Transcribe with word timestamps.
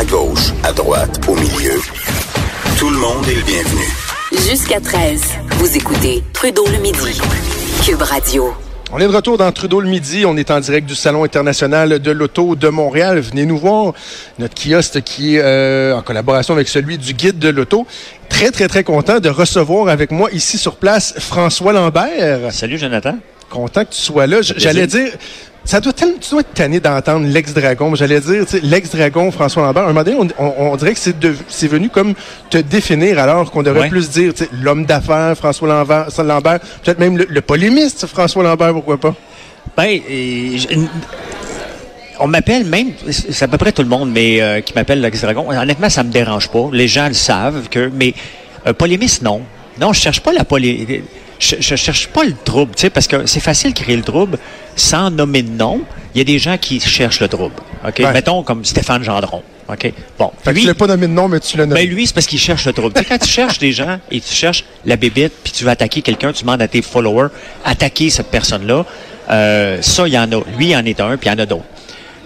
À 0.00 0.04
gauche, 0.06 0.54
à 0.64 0.72
droite, 0.72 1.20
au 1.28 1.34
milieu. 1.34 1.78
Tout 2.78 2.88
le 2.88 2.96
monde 2.96 3.22
est 3.28 3.34
le 3.34 3.42
bienvenu. 3.42 3.84
Jusqu'à 4.48 4.80
13, 4.80 5.20
vous 5.58 5.76
écoutez 5.76 6.24
Trudeau 6.32 6.64
le 6.68 6.78
midi. 6.78 7.20
Cube 7.84 8.00
Radio. 8.00 8.54
On 8.92 8.98
est 8.98 9.06
de 9.06 9.14
retour 9.14 9.36
dans 9.36 9.52
Trudeau 9.52 9.78
le 9.78 9.90
midi. 9.90 10.24
On 10.24 10.38
est 10.38 10.50
en 10.50 10.58
direct 10.60 10.88
du 10.88 10.94
Salon 10.94 11.22
international 11.22 11.98
de 11.98 12.10
l'auto 12.12 12.56
de 12.56 12.68
Montréal. 12.68 13.20
Venez 13.20 13.44
nous 13.44 13.58
voir. 13.58 13.92
Notre 14.38 14.54
kiosque 14.54 15.02
qui 15.02 15.36
est 15.36 15.42
euh, 15.42 15.94
en 15.94 16.00
collaboration 16.00 16.54
avec 16.54 16.68
celui 16.68 16.96
du 16.96 17.12
guide 17.12 17.38
de 17.38 17.50
l'auto. 17.50 17.86
Très, 18.30 18.50
très, 18.52 18.68
très 18.68 18.84
content 18.84 19.20
de 19.20 19.28
recevoir 19.28 19.88
avec 19.88 20.12
moi 20.12 20.30
ici 20.32 20.56
sur 20.56 20.76
place 20.76 21.12
François 21.18 21.74
Lambert. 21.74 22.50
Salut 22.52 22.78
Jonathan. 22.78 23.18
Content 23.50 23.84
que 23.84 23.90
tu 23.90 24.00
sois 24.00 24.26
là. 24.26 24.38
J'allais 24.42 24.86
dire, 24.86 25.10
ça 25.64 25.80
doit 25.80 25.92
tellement, 25.92 26.18
tu 26.20 26.30
dois 26.30 26.40
être 26.40 26.54
tanné 26.54 26.80
d'entendre 26.80 27.26
l'ex-dragon. 27.26 27.94
J'allais 27.94 28.20
dire, 28.20 28.44
l'ex-dragon 28.62 29.30
François 29.30 29.62
Lambert. 29.64 29.84
Un 29.84 29.88
moment 29.88 30.04
donné, 30.04 30.32
on, 30.38 30.72
on, 30.72 30.76
dirait 30.76 30.94
que 30.94 31.00
c'est 31.48 31.68
venu 31.68 31.90
comme 31.90 32.14
te 32.48 32.58
définir 32.58 33.18
alors 33.18 33.50
qu'on 33.50 33.62
devrait 33.62 33.88
plus 33.88 34.08
dire 34.08 34.32
l'homme 34.62 34.86
d'affaires 34.86 35.36
François 35.36 35.68
Lambert, 35.68 36.08
Lambert 36.18 36.60
peut-être 36.82 36.98
même 36.98 37.18
le, 37.18 37.40
polémiste 37.40 38.06
François 38.06 38.42
Lambert, 38.42 38.72
pourquoi 38.72 38.98
pas? 38.98 39.14
Ben, 39.76 40.00
on 42.18 42.26
m'appelle 42.26 42.64
même, 42.64 42.92
c'est 43.10 43.42
à 43.42 43.48
peu 43.48 43.58
près 43.58 43.72
tout 43.72 43.82
le 43.82 43.88
monde 43.88 44.10
mais 44.10 44.40
euh, 44.40 44.60
qui 44.60 44.74
m'appelle 44.74 45.00
l'ex-dragon. 45.00 45.50
Honnêtement, 45.50 45.90
ça 45.90 46.04
me 46.04 46.10
dérange 46.10 46.48
pas. 46.48 46.68
Les 46.72 46.88
gens 46.88 47.08
le 47.08 47.14
savent 47.14 47.68
que, 47.68 47.90
mais 47.92 48.14
euh, 48.66 48.72
polémiste, 48.72 49.22
non. 49.22 49.42
Non, 49.78 49.92
je 49.92 50.00
cherche 50.00 50.20
pas 50.20 50.32
la 50.32 50.44
polémique 50.44 51.02
je, 51.40 51.56
je 51.58 51.74
cherche 51.74 52.08
pas 52.08 52.22
le 52.22 52.34
trouble, 52.44 52.74
tu 52.76 52.82
sais, 52.82 52.90
parce 52.90 53.06
que 53.06 53.26
c'est 53.26 53.40
facile 53.40 53.72
de 53.72 53.78
créer 53.78 53.96
le 53.96 54.02
trouble 54.02 54.38
sans 54.76 55.10
nommer 55.10 55.42
de 55.42 55.50
nom. 55.50 55.80
Il 56.14 56.18
y 56.18 56.20
a 56.20 56.24
des 56.24 56.38
gens 56.38 56.58
qui 56.58 56.78
cherchent 56.80 57.20
le 57.20 57.28
trouble. 57.28 57.54
OK? 57.86 57.98
Mettons 58.12 58.42
comme 58.42 58.64
Stéphane 58.64 59.02
Gendron. 59.02 59.42
OK? 59.68 59.92
Bon. 60.18 60.30
Fait 60.42 60.52
lui, 60.52 60.62
tu 60.62 60.66
l'as 60.66 60.74
pas 60.74 60.86
nommé 60.86 61.06
de 61.06 61.12
nom, 61.12 61.28
mais 61.28 61.40
tu 61.40 61.56
l'as 61.56 61.66
nommé. 61.66 61.86
Ben 61.86 61.90
lui, 61.90 62.06
c'est 62.06 62.14
parce 62.14 62.26
qu'il 62.26 62.38
cherche 62.38 62.66
le 62.66 62.72
trouble. 62.72 62.92
tu 62.94 63.00
sais, 63.00 63.06
quand 63.06 63.18
tu 63.18 63.28
cherches 63.28 63.58
des 63.58 63.72
gens 63.72 63.98
et 64.10 64.20
tu 64.20 64.34
cherches 64.34 64.64
la 64.84 64.96
bébite, 64.96 65.32
puis 65.42 65.52
tu 65.52 65.64
veux 65.64 65.70
attaquer 65.70 66.02
quelqu'un, 66.02 66.32
tu 66.32 66.42
demandes 66.42 66.62
à 66.62 66.68
tes 66.68 66.82
followers 66.82 67.28
attaquer 67.64 68.10
cette 68.10 68.30
personne-là. 68.30 68.84
Euh, 69.30 69.80
ça, 69.80 70.08
il 70.08 70.14
y 70.14 70.18
en 70.18 70.30
a. 70.32 70.42
Lui, 70.58 70.70
il 70.70 70.76
en 70.76 70.84
est 70.84 71.00
un, 71.00 71.16
puis 71.16 71.28
il 71.28 71.32
y 71.32 71.34
en 71.34 71.38
a 71.38 71.46
d'autres. 71.46 71.64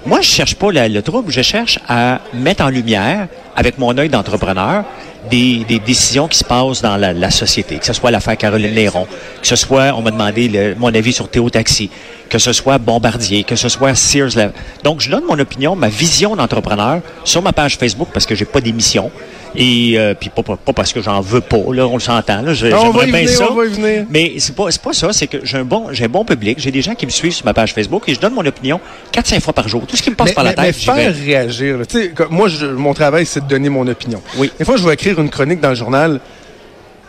Moi, 0.07 0.21
je 0.21 0.29
cherche 0.29 0.55
pas 0.57 0.71
le 0.71 1.01
trouble, 1.01 1.33
je 1.33 1.41
cherche 1.41 1.79
à 1.89 2.21
mettre 2.35 2.63
en 2.63 2.69
lumière, 2.69 3.29
avec 3.57 3.79
mon 3.79 3.97
œil 3.97 4.11
d'entrepreneur, 4.11 4.85
des, 5.31 5.65
des, 5.65 5.79
décisions 5.79 6.29
qui 6.29 6.39
se 6.39 6.45
passent 6.45 6.83
dans 6.83 6.97
la, 6.97 7.31
société, 7.31 7.79
que 7.79 7.87
ce 7.87 7.93
soit 7.93 8.11
l'affaire 8.11 8.37
Caroline 8.37 8.75
Néron, 8.75 9.07
que 9.41 9.47
ce 9.47 9.57
soit, 9.57 9.93
on 9.95 10.03
m'a 10.03 10.11
demandé 10.11 10.75
mon 10.79 10.95
avis 10.95 11.13
sur 11.13 11.29
Théo 11.29 11.51
Taxi, 11.51 11.91
que 12.29 12.39
ce 12.39 12.53
soit 12.53 12.79
Bombardier, 12.79 13.45
que 13.45 13.57
ce 13.57 13.69
soit 13.69 13.95
Sears. 13.95 14.51
Donc, 14.83 15.01
je 15.01 15.11
donne 15.11 15.25
mon 15.25 15.39
opinion, 15.39 15.77
ma 15.77 15.89
vision 15.89 16.37
d'entrepreneur 16.37 17.01
sur 17.25 17.43
ma 17.43 17.53
page 17.53 17.77
Facebook 17.77 18.09
parce 18.13 18.27
que 18.27 18.35
j'ai 18.35 18.45
pas 18.45 18.61
d'émission. 18.61 19.11
Et 19.57 19.95
euh, 19.97 20.15
puis 20.15 20.31
pas, 20.31 20.43
pas, 20.43 20.73
parce 20.73 20.93
que 20.93 21.01
j'en 21.01 21.21
veux 21.21 21.41
pas, 21.41 21.63
là, 21.73 21.87
on 21.87 21.99
s'entend. 21.99 22.43
Là, 22.43 22.53
on 22.83 22.91
va 22.91 23.07
y 23.07 23.11
venir, 23.11 23.29
ça. 23.29 23.51
On 23.51 23.55
va 23.55 23.67
y 23.67 23.69
venir. 23.69 24.07
Mais 24.11 24.35
c'est 24.39 24.55
pas, 24.55 24.71
c'est 24.71 24.83
pas 24.83 24.93
ça, 24.93 25.13
c'est 25.13 25.27
que 25.27 25.39
j'ai 25.45 25.59
un 25.59 25.65
bon, 25.65 25.89
j'ai 25.93 26.05
un 26.05 26.09
bon 26.09 26.25
public, 26.25 26.59
j'ai 26.59 26.71
des 26.71 26.83
gens 26.83 26.95
qui 26.95 27.07
me 27.07 27.11
suivent 27.11 27.33
sur 27.33 27.45
ma 27.45 27.55
page 27.55 27.73
Facebook 27.73 28.03
et 28.09 28.15
je 28.15 28.21
donne 28.21 28.35
mon 28.35 28.45
opinion 28.45 28.81
4-5 29.13 29.41
fois 29.41 29.53
par 29.53 29.69
jour. 29.69 29.87
Tout 29.87 29.97
ce 29.97 30.03
qui 30.03 30.11
me 30.11 30.17
passe 30.17 30.33
par 30.33 30.45
la 30.45 30.55
tête. 30.55 30.65
Mais 30.65 30.73
faire 30.73 31.15
réagir. 31.15 31.79
Tu 31.89 32.03
sais, 32.03 32.15
moi, 32.31 32.49
je, 32.49 32.67
mon 32.67 32.95
travail, 32.95 33.27
c'est 33.27 33.45
de 33.45 33.49
donner 33.49 33.69
mon 33.69 33.87
opinion. 33.87 34.21
Oui. 34.39 34.51
Des 34.59 34.65
fois, 34.65 34.77
je 34.77 34.87
vais 34.87 34.95
écrire 34.95 35.21
une 35.21 35.31
chronique 35.31 35.61
dans 35.61 35.71
le 35.71 35.77
journal. 35.77 36.21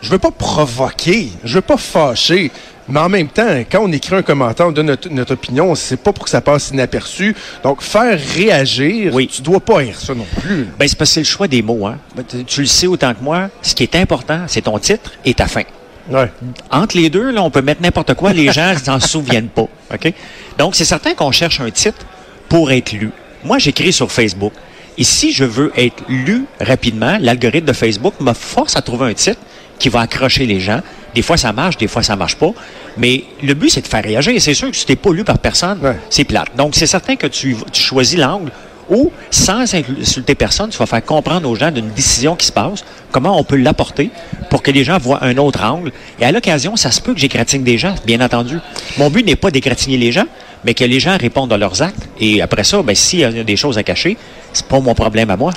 Je 0.02 0.10
veux 0.10 0.18
pas 0.18 0.30
provoquer, 0.30 1.30
je 1.42 1.54
veux 1.54 1.62
pas 1.62 1.78
fâcher. 1.78 2.52
Mais 2.88 3.00
en 3.00 3.08
même 3.08 3.28
temps, 3.28 3.64
quand 3.70 3.80
on 3.82 3.90
écrit 3.90 4.14
un 4.14 4.22
commentaire, 4.22 4.68
on 4.68 4.72
donne 4.72 4.96
notre, 5.10 5.32
opinion, 5.32 5.74
c'est 5.74 5.96
pas 5.96 6.12
pour 6.12 6.24
que 6.24 6.30
ça 6.30 6.40
passe 6.40 6.70
inaperçu. 6.70 7.34
Donc, 7.64 7.82
faire 7.82 8.18
réagir, 8.34 9.12
oui. 9.14 9.26
tu 9.26 9.42
dois 9.42 9.60
pas 9.60 9.84
être 9.84 10.00
ça 10.00 10.14
non 10.14 10.26
plus. 10.40 10.68
Ben, 10.78 10.86
c'est 10.86 10.96
parce 10.96 11.10
que 11.10 11.14
c'est 11.14 11.20
le 11.20 11.26
choix 11.26 11.48
des 11.48 11.62
mots. 11.62 11.86
Hein? 11.86 11.98
Ben, 12.14 12.24
tu 12.46 12.60
le 12.60 12.66
sais 12.66 12.86
autant 12.86 13.12
que 13.14 13.22
moi. 13.22 13.48
Ce 13.62 13.74
qui 13.74 13.82
est 13.82 13.96
important, 13.96 14.42
c'est 14.46 14.62
ton 14.62 14.78
titre 14.78 15.12
et 15.24 15.34
ta 15.34 15.48
fin. 15.48 15.62
Ouais. 16.08 16.30
Entre 16.70 16.96
les 16.96 17.10
deux, 17.10 17.30
là, 17.30 17.42
on 17.42 17.50
peut 17.50 17.62
mettre 17.62 17.82
n'importe 17.82 18.14
quoi. 18.14 18.32
Les 18.32 18.52
gens 18.52 18.74
ne 18.74 18.78
s'en 18.78 19.00
souviennent 19.00 19.48
pas. 19.48 19.66
OK? 19.92 20.12
Donc, 20.58 20.76
c'est 20.76 20.84
certain 20.84 21.14
qu'on 21.14 21.32
cherche 21.32 21.60
un 21.60 21.70
titre 21.70 22.06
pour 22.48 22.70
être 22.70 22.92
lu. 22.92 23.10
Moi, 23.44 23.58
j'écris 23.58 23.92
sur 23.92 24.10
Facebook. 24.12 24.52
Et 24.98 25.04
si 25.04 25.32
je 25.32 25.44
veux 25.44 25.72
être 25.76 26.02
lu 26.08 26.44
rapidement, 26.60 27.18
l'algorithme 27.20 27.66
de 27.66 27.72
Facebook 27.72 28.14
me 28.20 28.32
force 28.32 28.76
à 28.76 28.82
trouver 28.82 29.10
un 29.10 29.14
titre 29.14 29.40
qui 29.78 29.88
va 29.88 30.00
accrocher 30.00 30.46
les 30.46 30.60
gens. 30.60 30.80
Des 31.14 31.22
fois, 31.22 31.36
ça 31.36 31.52
marche, 31.52 31.76
des 31.76 31.88
fois, 31.88 32.02
ça 32.02 32.16
marche 32.16 32.36
pas. 32.36 32.52
Mais 32.96 33.24
le 33.42 33.54
but, 33.54 33.70
c'est 33.70 33.80
de 33.80 33.86
faire 33.86 34.04
réagir. 34.04 34.34
Et 34.34 34.40
c'est 34.40 34.54
sûr 34.54 34.70
que 34.70 34.76
si 34.76 34.86
tu 34.86 34.96
pas 34.96 35.12
lu 35.12 35.24
par 35.24 35.38
personne, 35.38 35.78
c'est 36.10 36.24
plate. 36.24 36.48
Donc, 36.56 36.74
c'est 36.74 36.86
certain 36.86 37.16
que 37.16 37.26
tu, 37.26 37.56
tu 37.72 37.82
choisis 37.82 38.18
l'angle 38.18 38.50
où, 38.88 39.10
sans 39.30 39.74
insulter 39.74 40.34
personne, 40.34 40.70
tu 40.70 40.78
vas 40.78 40.86
faire 40.86 41.04
comprendre 41.04 41.48
aux 41.48 41.54
gens 41.54 41.70
d'une 41.70 41.90
décision 41.90 42.36
qui 42.36 42.46
se 42.46 42.52
passe, 42.52 42.84
comment 43.10 43.38
on 43.38 43.44
peut 43.44 43.56
l'apporter 43.56 44.10
pour 44.50 44.62
que 44.62 44.70
les 44.70 44.84
gens 44.84 44.98
voient 44.98 45.24
un 45.24 45.36
autre 45.38 45.64
angle. 45.64 45.92
Et 46.20 46.24
à 46.24 46.32
l'occasion, 46.32 46.76
ça 46.76 46.90
se 46.90 47.00
peut 47.00 47.14
que 47.14 47.20
j'égratigne 47.20 47.64
des 47.64 47.78
gens, 47.78 47.94
bien 48.04 48.20
entendu. 48.20 48.58
Mon 48.98 49.10
but 49.10 49.26
n'est 49.26 49.36
pas 49.36 49.50
d'égratigner 49.50 49.98
les 49.98 50.12
gens, 50.12 50.26
mais 50.64 50.74
que 50.74 50.84
les 50.84 51.00
gens 51.00 51.16
répondent 51.16 51.52
à 51.52 51.58
leurs 51.58 51.82
actes. 51.82 52.08
Et 52.20 52.42
après 52.42 52.64
ça, 52.64 52.82
ben, 52.82 52.94
s'il 52.94 53.20
y 53.20 53.24
a 53.24 53.30
des 53.30 53.56
choses 53.56 53.78
à 53.78 53.82
cacher, 53.82 54.16
c'est 54.52 54.66
pas 54.66 54.80
mon 54.80 54.94
problème 54.94 55.30
à 55.30 55.36
moi. 55.36 55.52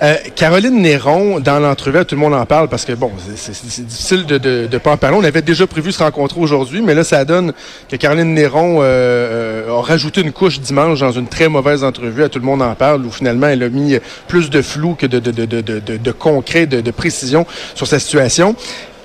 Euh, 0.00 0.14
Caroline 0.36 0.80
Néron, 0.80 1.40
dans 1.40 1.58
l'entrevue, 1.58 2.04
tout 2.04 2.14
le 2.14 2.20
monde 2.20 2.34
en 2.34 2.46
parle 2.46 2.68
parce 2.68 2.84
que, 2.84 2.92
bon, 2.92 3.10
c'est 3.34 3.84
difficile 3.84 4.26
de 4.26 4.68
ne 4.70 4.78
pas 4.78 4.92
en 4.92 4.96
parler. 4.96 5.16
On 5.20 5.24
avait 5.24 5.42
déjà 5.42 5.66
prévu 5.66 5.90
se 5.90 6.00
rencontrer 6.02 6.40
aujourd'hui, 6.40 6.82
mais 6.82 6.94
là, 6.94 7.02
ça 7.02 7.24
donne 7.24 7.52
que 7.88 7.96
Caroline 7.96 8.32
Néron 8.32 8.78
euh, 8.80 9.64
euh, 9.66 9.76
a 9.76 9.82
rajouté 9.82 10.20
une 10.20 10.30
couche 10.30 10.60
dimanche 10.60 11.00
dans 11.00 11.10
une 11.10 11.26
très 11.26 11.48
mauvaise 11.48 11.82
entrevue. 11.82 12.22
À 12.22 12.28
tout 12.28 12.38
le 12.38 12.44
monde 12.44 12.62
en 12.62 12.74
parle, 12.76 13.04
où 13.06 13.10
finalement, 13.10 13.48
elle 13.48 13.62
a 13.64 13.68
mis 13.68 13.98
plus 14.28 14.50
de 14.50 14.62
flou 14.62 14.94
que 14.94 15.06
de, 15.06 15.18
de, 15.18 15.32
de, 15.32 15.46
de, 15.60 15.80
de 15.80 16.12
concret, 16.12 16.66
de, 16.66 16.90
précision 16.92 17.44
sur 17.74 17.86
sa 17.86 17.98
situation. 17.98 18.54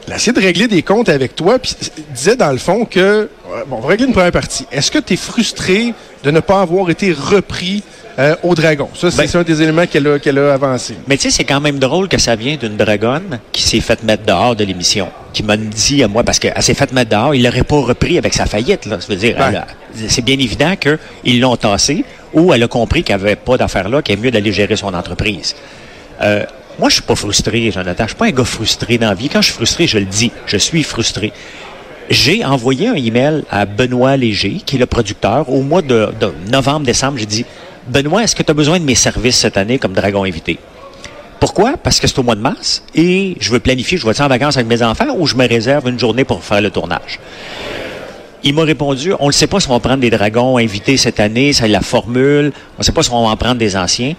Elle 0.06 0.14
a 0.14 0.16
essayé 0.18 0.34
de 0.34 0.42
régler 0.42 0.68
des 0.68 0.84
comptes 0.84 1.10
avec 1.10 1.36
toi, 1.36 1.58
puis 1.58 1.76
disait 2.14 2.36
dans 2.36 2.52
le 2.52 2.58
fond 2.58 2.86
que, 2.86 3.30
bon, 3.68 3.78
on 3.78 3.82
va 3.82 3.88
régler 3.88 4.06
une 4.06 4.14
première 4.14 4.32
partie. 4.32 4.68
Est-ce 4.72 4.92
que 4.92 5.00
tu 5.00 5.14
es 5.14 5.18
frustré 5.18 5.94
de 6.24 6.32
ne 6.32 6.40
pas 6.40 6.62
avoir 6.62 6.90
été 6.90 7.14
repris 7.14 7.84
euh, 8.20 8.36
au 8.44 8.54
dragon. 8.56 8.90
Ça, 8.94 9.10
c'est 9.12 9.32
ben- 9.34 9.40
un 9.42 9.44
des 9.44 9.62
éléments 9.62 9.88
qu'elle 9.88 10.08
a, 10.08 10.20
qu'elle 10.20 10.38
a 10.38 10.54
avancé. 10.54 10.96
Mais 11.08 11.18
tu 11.18 11.24
sais, 11.24 11.32
c'est 11.32 11.44
quand 11.44 11.60
même 11.62 11.80
drôle 11.80 12.08
que 12.08 12.18
ça 12.20 12.36
vient 12.36 12.56
d'une 12.56 12.78
dragonne 12.78 13.40
qui 13.52 13.64
s'est 13.64 13.80
faite 13.80 14.04
mettre 14.04 14.24
dehors 14.24 14.56
de 14.56 14.64
l'émission, 14.64 15.10
qui 15.34 15.44
m'a 15.44 15.58
dit 15.58 16.04
à 16.04 16.08
moi, 16.08 16.24
parce 16.24 16.40
qu'elle 16.40 16.62
s'est 16.62 16.74
faite 16.74 16.94
mettre 16.94 17.12
dehors, 17.12 17.34
il 17.34 17.44
l'aurait 17.44 17.64
pas 17.64 17.80
repris 17.80 18.18
avec 18.18 18.34
sa 18.34 18.46
faillite. 18.46 18.86
Là. 18.86 19.00
Ça 19.00 19.08
veut 19.08 19.16
dire, 19.16 19.36
c'est 20.08 20.24
bien 20.24 20.38
évident 20.40 20.76
qu'ils 20.76 21.40
l'ont 21.40 21.56
tassé 21.56 22.06
ou 22.34 22.54
elle 22.54 22.64
a 22.64 22.68
compris 22.68 23.04
qu'il 23.04 23.16
n'y 23.16 23.22
avait 23.22 23.36
pas 23.36 23.58
d'affaire 23.58 23.90
là, 23.90 24.02
qu'il 24.02 24.16
est 24.16 24.22
mieux 24.22 24.32
d'aller 24.32 24.52
gérer 24.52 24.76
son 24.76 24.94
entreprise. 24.94 25.56
Euh, 26.22 26.44
moi, 26.80 26.90
je 26.90 26.96
suis 26.96 27.04
pas 27.04 27.16
frustré, 27.16 27.70
Jonathan. 27.72 28.04
Je 28.06 28.10
suis 28.10 28.18
pas 28.18 28.26
un 28.26 28.32
gars 28.32 28.44
frustré 28.44 28.98
dans 28.98 29.10
la 29.10 29.14
vie. 29.14 29.30
Quand 29.30 29.42
je 29.42 29.48
suis 29.48 29.56
frustré, 29.56 29.86
je 29.88 30.00
le 30.00 30.06
dis. 30.06 30.32
Je 30.48 30.58
suis 30.58 30.82
frustré. 30.84 31.32
J'ai 32.10 32.44
envoyé 32.44 32.88
un 32.88 32.96
email 32.96 33.44
à 33.52 33.66
Benoît 33.66 34.18
Léger, 34.18 34.62
qui 34.66 34.76
est 34.76 34.80
le 34.80 34.88
producteur, 34.88 35.50
au 35.50 35.62
mois 35.62 35.82
de, 35.82 36.10
de 36.20 36.34
novembre-décembre. 36.52 37.18
J'ai 37.18 37.26
dit, 37.28 37.46
Benoît, 37.88 38.24
est-ce 38.24 38.36
que 38.36 38.44
tu 38.44 38.52
as 38.52 38.54
besoin 38.54 38.80
de 38.80 38.86
mes 38.86 38.96
services 38.96 39.38
cette 39.38 39.58
année 39.58 39.78
comme 39.78 39.94
dragon 39.94 40.24
invité? 40.24 40.58
Pourquoi? 41.40 41.76
Parce 41.76 42.00
que 42.00 42.08
c'est 42.08 42.18
au 42.20 42.24
mois 42.24 42.36
de 42.36 42.42
mars 42.42 42.84
et 42.96 43.36
je 43.40 43.52
veux 43.52 43.60
planifier, 43.60 43.98
je 43.98 44.06
vais 44.06 44.12
être 44.12 44.22
en 44.22 44.30
vacances 44.30 44.56
avec 44.56 44.68
mes 44.68 44.82
enfants 44.82 45.14
ou 45.18 45.28
je 45.28 45.36
me 45.36 45.46
réserve 45.46 45.90
une 45.90 46.00
journée 46.00 46.24
pour 46.24 46.44
faire 46.44 46.62
le 46.62 46.70
tournage? 46.70 47.20
Il 48.46 48.54
m'a 48.54 48.64
répondu, 48.64 49.14
on 49.20 49.28
ne 49.28 49.32
sait 49.32 49.48
pas 49.48 49.60
si 49.60 49.70
on 49.70 49.74
va 49.74 49.80
prendre 49.80 50.00
des 50.00 50.10
dragons 50.10 50.58
invités 50.58 50.96
cette 50.98 51.20
année, 51.20 51.52
c'est 51.52 51.68
la 51.68 51.82
formule, 51.82 52.54
on 52.78 52.80
ne 52.80 52.84
sait 52.84 52.92
pas 52.92 53.04
si 53.04 53.12
on 53.12 53.24
va 53.26 53.30
en 53.30 53.38
prendre 53.38 53.56
des 53.56 53.76
anciens. 53.76 54.14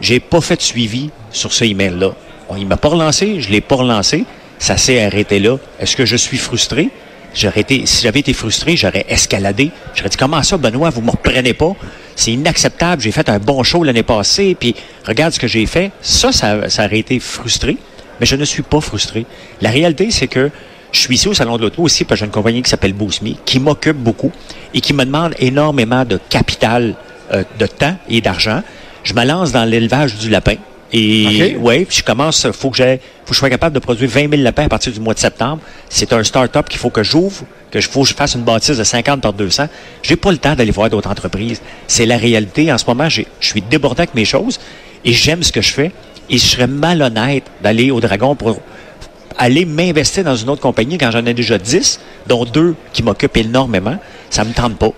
J'ai 0.00 0.20
pas 0.20 0.40
fait 0.40 0.56
de 0.56 0.62
suivi 0.62 1.10
sur 1.30 1.52
ce 1.52 1.64
email-là. 1.64 2.12
Il 2.56 2.66
m'a 2.66 2.76
pas 2.76 2.88
relancé, 2.88 3.40
je 3.40 3.50
l'ai 3.50 3.60
pas 3.60 3.76
relancé, 3.76 4.24
ça 4.58 4.76
s'est 4.76 5.02
arrêté 5.02 5.38
là. 5.38 5.56
Est-ce 5.80 5.96
que 5.96 6.04
je 6.04 6.16
suis 6.16 6.38
frustré? 6.38 6.90
J'aurais 7.34 7.60
été, 7.60 7.86
si 7.86 8.02
j'avais 8.02 8.20
été 8.20 8.34
frustré, 8.34 8.76
j'aurais 8.76 9.06
escaladé. 9.08 9.70
J'aurais 9.94 10.10
dit, 10.10 10.18
comment 10.18 10.42
ça, 10.42 10.58
Benoît, 10.58 10.90
vous 10.90 11.00
me 11.00 11.10
reprenez 11.10 11.54
pas? 11.54 11.74
C'est 12.16 12.32
inacceptable. 12.32 13.02
J'ai 13.02 13.12
fait 13.12 13.28
un 13.28 13.38
bon 13.38 13.62
show 13.62 13.84
l'année 13.84 14.02
passée, 14.02 14.56
puis 14.58 14.74
regarde 15.06 15.32
ce 15.32 15.40
que 15.40 15.46
j'ai 15.46 15.66
fait. 15.66 15.90
Ça, 16.00 16.32
ça, 16.32 16.68
ça 16.68 16.84
aurait 16.84 16.98
été 16.98 17.18
frustré. 17.20 17.76
Mais 18.20 18.26
je 18.26 18.36
ne 18.36 18.44
suis 18.44 18.62
pas 18.62 18.80
frustré. 18.80 19.26
La 19.60 19.70
réalité, 19.70 20.10
c'est 20.10 20.28
que 20.28 20.50
je 20.92 21.00
suis 21.00 21.14
ici 21.14 21.26
au 21.26 21.34
Salon 21.34 21.56
de 21.56 21.62
l'Auto 21.62 21.82
aussi 21.82 22.04
parce 22.04 22.20
que 22.20 22.24
j'ai 22.24 22.26
une 22.26 22.32
compagnie 22.32 22.62
qui 22.62 22.70
s'appelle 22.70 22.92
Boosme, 22.92 23.34
qui 23.46 23.58
m'occupe 23.58 23.96
beaucoup 23.96 24.30
et 24.74 24.80
qui 24.80 24.92
me 24.92 25.04
demande 25.04 25.34
énormément 25.38 26.04
de 26.04 26.20
capital, 26.28 26.94
euh, 27.32 27.44
de 27.58 27.66
temps 27.66 27.96
et 28.08 28.20
d'argent. 28.20 28.62
Je 29.02 29.14
me 29.14 29.24
lance 29.24 29.52
dans 29.52 29.64
l'élevage 29.64 30.16
du 30.16 30.28
lapin. 30.28 30.56
Et 30.92 31.56
ouais, 31.56 31.86
je 31.88 32.02
commence, 32.02 32.46
faut 32.52 32.70
que 32.70 32.76
j'ai, 32.76 33.00
faut 33.24 33.30
que 33.30 33.34
je 33.34 33.38
sois 33.38 33.48
capable 33.48 33.74
de 33.74 33.78
produire 33.80 34.10
20 34.10 34.28
000 34.30 34.42
lapins 34.42 34.64
à 34.64 34.68
partir 34.68 34.92
du 34.92 35.00
mois 35.00 35.14
de 35.14 35.18
septembre. 35.18 35.60
C'est 35.88 36.12
un 36.12 36.22
start-up 36.22 36.68
qu'il 36.68 36.78
faut 36.78 36.90
que 36.90 37.02
j'ouvre, 37.02 37.44
que 37.70 37.80
je 37.80 37.88
faut 37.88 38.02
que 38.02 38.08
je 38.08 38.14
fasse 38.14 38.34
une 38.34 38.42
bâtisse 38.42 38.76
de 38.76 38.84
50 38.84 39.22
par 39.22 39.32
200. 39.32 39.68
J'ai 40.02 40.16
pas 40.16 40.30
le 40.30 40.36
temps 40.36 40.54
d'aller 40.54 40.70
voir 40.70 40.90
d'autres 40.90 41.08
entreprises. 41.10 41.62
C'est 41.86 42.04
la 42.04 42.18
réalité. 42.18 42.70
En 42.70 42.76
ce 42.76 42.84
moment, 42.86 43.08
je 43.08 43.22
suis 43.40 43.62
débordé 43.62 44.02
avec 44.02 44.14
mes 44.14 44.26
choses 44.26 44.60
et 45.04 45.14
j'aime 45.14 45.42
ce 45.42 45.50
que 45.50 45.62
je 45.62 45.72
fais. 45.72 45.92
Et 46.28 46.36
je 46.36 46.44
serais 46.44 46.66
malhonnête 46.66 47.44
d'aller 47.62 47.90
au 47.90 48.00
Dragon 48.00 48.34
pour 48.34 48.60
aller 49.38 49.64
m'investir 49.64 50.24
dans 50.24 50.36
une 50.36 50.50
autre 50.50 50.60
compagnie 50.60 50.98
quand 50.98 51.10
j'en 51.10 51.24
ai 51.24 51.32
déjà 51.32 51.56
10, 51.56 52.00
dont 52.26 52.44
deux 52.44 52.74
qui 52.92 53.02
m'occupent 53.02 53.38
énormément. 53.38 53.96
Ça 54.28 54.44
me 54.44 54.52
tente 54.52 54.76
pas. 54.76 54.90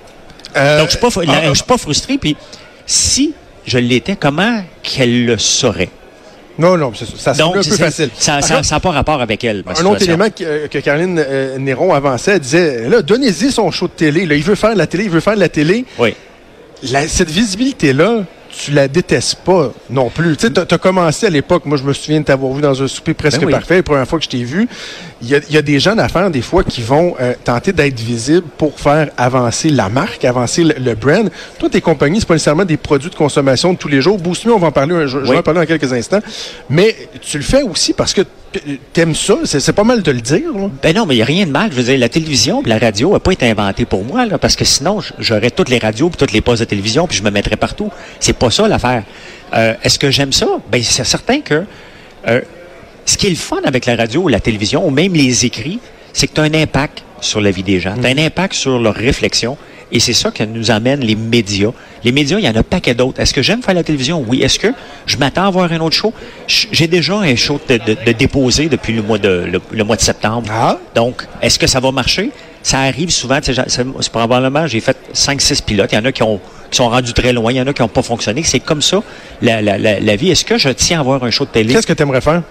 Euh, 0.56 0.81
Donc, 0.81 0.91
je 0.91 0.96
suis 0.96 1.00
pas, 1.00 1.23
ah, 1.29 1.41
je 1.49 1.55
suis 1.55 1.64
pas 1.64 1.79
frustré. 1.79 2.19
Puis, 2.19 2.37
si 2.85 3.32
je 3.66 3.78
l'étais, 3.78 4.16
comment 4.16 4.62
qu'elle 4.82 5.25
le 5.26 5.38
saurait? 5.38 5.90
Non, 6.58 6.76
non, 6.76 6.93
c'est 6.94 7.06
ça. 7.16 7.34
Ça 7.34 7.44
un 7.44 7.50
peu 7.50 7.62
facile. 7.62 8.11
Ça 8.16 8.40
n'a 8.40 8.81
pas 8.81 8.90
rapport 8.90 9.20
avec 9.20 9.43
elle. 9.44 9.64
Un 9.66 9.84
autre 9.87 10.02
élément 10.02 10.31
que, 10.31 10.66
que 10.69 10.78
Caroline 10.78 11.19
euh, 11.19 11.58
Néron 11.58 11.93
avançait, 11.93 12.32
elle 12.32 12.40
disait, 12.40 12.88
là, 12.88 13.02
donnez-y 13.02 13.50
son 13.50 13.70
show 13.70 13.88
de 13.88 13.93
télé. 13.93 14.25
Là, 14.26 14.37
il 14.37 14.43
veut 14.43 14.55
faire 14.55 14.75
la 14.75 14.87
télé, 14.87 15.05
il 15.05 15.11
veut 15.11 15.20
faire 15.20 15.37
la 15.37 15.49
télé. 15.49 15.84
Oui. 15.99 16.14
cette 17.08 17.31
visibilité-là, 17.31 18.25
tu 18.56 18.73
la 18.73 18.89
détestes 18.89 19.37
pas 19.45 19.73
non 19.91 20.11
plus. 20.11 20.37
Tu 20.37 20.47
sais, 20.49 20.59
as, 20.59 20.79
commencé 20.79 21.27
à 21.27 21.31
l'époque, 21.31 21.65
moi 21.67 21.77
je 21.77 21.83
me 21.83 21.93
souviens 21.93 22.21
de 22.21 22.25
t'avoir 22.25 22.53
vu 22.53 22.62
dans 22.62 22.83
un 22.83 22.87
souper 22.87 23.15
presque 23.15 23.41
ben 23.41 23.51
parfait, 23.51 23.77
la 23.77 23.83
première 23.83 24.06
fois 24.06 24.19
que 24.19 24.25
je 24.25 24.31
t'ai 24.31 24.45
vu. 24.45 24.69
Il 25.23 25.29
y, 25.29 25.56
a, 25.56 25.62
des 25.62 25.81
gens 25.81 25.95
d'affaires, 25.95 26.31
des 26.31 26.43
fois, 26.43 26.62
qui 26.65 26.83
vont 26.83 27.15
euh, 27.19 27.33
tenter 27.45 27.73
d'être 27.73 27.99
visibles 27.99 28.47
pour 28.59 28.79
faire 28.79 29.09
avancer 29.17 29.71
la 29.71 29.89
marque, 29.89 30.23
avancer 30.25 30.65
le, 30.65 30.95
brand. 30.95 31.31
Toi, 31.59 31.71
tes 31.71 31.81
compagnies, 31.81 32.21
c'est 32.21 32.29
pas 32.29 32.35
nécessairement 32.35 32.67
des 32.67 32.77
produits 32.77 33.09
de 33.09 33.15
consommation 33.15 33.73
de 33.73 33.79
tous 33.79 33.89
les 33.89 34.03
jours. 34.03 34.19
Boost 34.19 34.47
on 34.47 34.59
va 34.59 34.67
en 34.67 34.73
parler, 34.73 35.09
je, 35.09 35.19
vais 35.19 35.39
en 35.39 35.43
parler 35.43 35.61
dans 35.61 35.67
quelques 35.67 35.93
instants. 35.93 36.21
Mais 36.69 36.95
tu 37.23 37.39
le 37.39 37.45
fais 37.45 37.62
aussi 37.62 37.95
parce 37.95 38.12
que 38.12 38.23
t'aimes 38.93 39.15
ça? 39.15 39.37
C'est 39.45 39.73
pas 39.73 39.85
mal 39.85 40.03
de 40.03 40.11
le 40.11 40.21
dire. 40.21 40.51
Ben 40.83 40.95
non, 40.95 41.06
mais 41.06 41.15
il 41.15 41.19
n'y 41.19 41.23
a 41.23 41.27
rien 41.27 41.47
de 41.47 41.51
mal. 41.51 41.71
Je 41.71 41.77
veux 41.77 41.83
dire, 41.83 41.99
la 41.99 42.09
télévision 42.09 42.62
la 42.65 42.79
radio 42.79 43.12
n'a 43.12 43.21
pas 43.21 43.33
été 43.33 43.49
inventée 43.49 43.85
pour 43.85 44.05
moi, 44.05 44.27
là, 44.27 44.39
parce 44.39 44.56
que 44.56 44.65
sinon, 44.65 45.01
j'aurais 45.19 45.51
toutes 45.51 45.69
les 45.69 45.79
radios 45.79 46.09
puis 46.09 46.19
toutes 46.19 46.33
les 46.33 46.41
postes 46.41 46.61
de 46.61 46.65
télévision 46.67 47.06
puis 47.06 47.17
je 47.17 47.23
me 47.23 47.31
mettrais 47.31 47.56
partout. 47.56 47.91
C'est 48.21 48.37
pas 48.37 48.51
ça 48.51 48.67
l'affaire. 48.69 49.05
Euh, 49.55 49.75
est-ce 49.83 49.99
que 49.99 50.11
j'aime 50.11 50.33
ça? 50.33 50.47
Ben, 50.71 50.83
c'est 50.83 51.05
certain 51.05 51.41
que 51.41 51.65
euh, 52.29 52.41
ce 53.05 53.17
qui 53.17 53.27
est 53.27 53.31
le 53.31 53.37
fun 53.37 53.61
avec 53.65 53.87
la 53.87 53.97
radio 53.97 54.23
ou 54.23 54.29
la 54.29 54.41
télévision, 54.41 54.87
ou 54.87 54.91
même 54.91 55.15
les 55.15 55.45
écrits, 55.45 55.79
c'est 56.12 56.27
que 56.27 56.35
tu 56.35 56.41
as 56.41 56.45
un 56.45 56.55
impact 56.55 57.03
sur 57.21 57.41
la 57.41 57.51
vie 57.51 57.62
des 57.62 57.81
gens. 57.81 57.95
Tu 58.01 58.06
as 58.06 58.11
un 58.11 58.19
impact 58.19 58.55
sur 58.55 58.79
leur 58.79 58.95
réflexion. 58.95 59.56
Et 59.94 60.00
c'est 60.00 60.12
ça 60.12 60.32
qui 60.32 60.44
nous 60.44 60.73
amène 60.73 61.00
les 61.00 61.14
médias. 61.14 61.70
Les 62.02 62.11
médias, 62.11 62.38
il 62.41 62.44
y 62.44 62.49
en 62.49 62.50
a 62.50 62.64
pas 62.64 62.79
paquet 62.79 62.94
d'autres. 62.94 63.20
Est-ce 63.20 63.32
que 63.32 63.43
j'aime 63.43 63.62
faire 63.62 63.75
la 63.76 63.85
télévision? 63.85 64.25
Oui. 64.26 64.43
Est-ce 64.43 64.58
que 64.58 64.67
je 65.06 65.17
m'attends 65.17 65.46
à 65.46 65.50
voir 65.50 65.70
un 65.70 65.79
autre 65.79 65.94
show? 65.94 66.12
J'ai 66.49 66.88
déjà 66.88 67.14
un 67.14 67.37
show 67.37 67.61
de, 67.69 67.76
de, 67.76 68.12
déposer 68.12 68.69
depuis 68.69 68.93
le 68.93 69.02
mois 69.02 69.19
de, 69.19 69.49
le, 69.70 69.85
mois 69.85 69.94
de 69.94 70.00
septembre. 70.00 70.49
Ah? 70.50 70.79
Donc, 70.96 71.25
est-ce 71.41 71.61
que 71.61 71.69
ça 71.69 71.79
va 71.79 71.93
marcher? 71.93 72.31
Ça 72.61 72.81
arrive 72.81 73.11
souvent. 73.11 73.38
C'est 73.41 74.11
probablement, 74.11 74.67
j'ai 74.67 74.81
fait 74.81 74.96
5-6 75.14 75.62
pilotes. 75.62 75.93
Il 75.93 75.94
y 75.94 75.99
en 75.99 76.05
a 76.06 76.11
qui, 76.11 76.25
ont, 76.25 76.41
qui 76.73 76.76
sont 76.76 76.88
rendus 76.88 77.12
très 77.12 77.32
loin. 77.32 77.52
Il 77.52 77.56
y 77.56 77.61
en 77.61 77.67
a 77.69 77.73
qui 77.73 77.82
n'ont 77.82 77.88
pas 77.88 78.02
fonctionné. 78.02 78.43
C'est 78.43 78.58
comme 78.58 78.82
ça, 78.82 79.00
la, 79.43 79.62
la, 79.62 79.79
la, 79.79 80.17
vie. 80.17 80.31
Est-ce 80.31 80.44
que 80.44 80.58
je 80.58 80.70
tiens 80.70 80.99
à 80.99 81.00
avoir 81.02 81.23
un 81.23 81.31
show 81.31 81.44
de 81.44 81.50
télé? 81.50 81.73
Qu'est-ce 81.73 81.87
que 81.87 81.93
tu 81.93 82.02
aimerais 82.02 82.20
faire? 82.20 82.43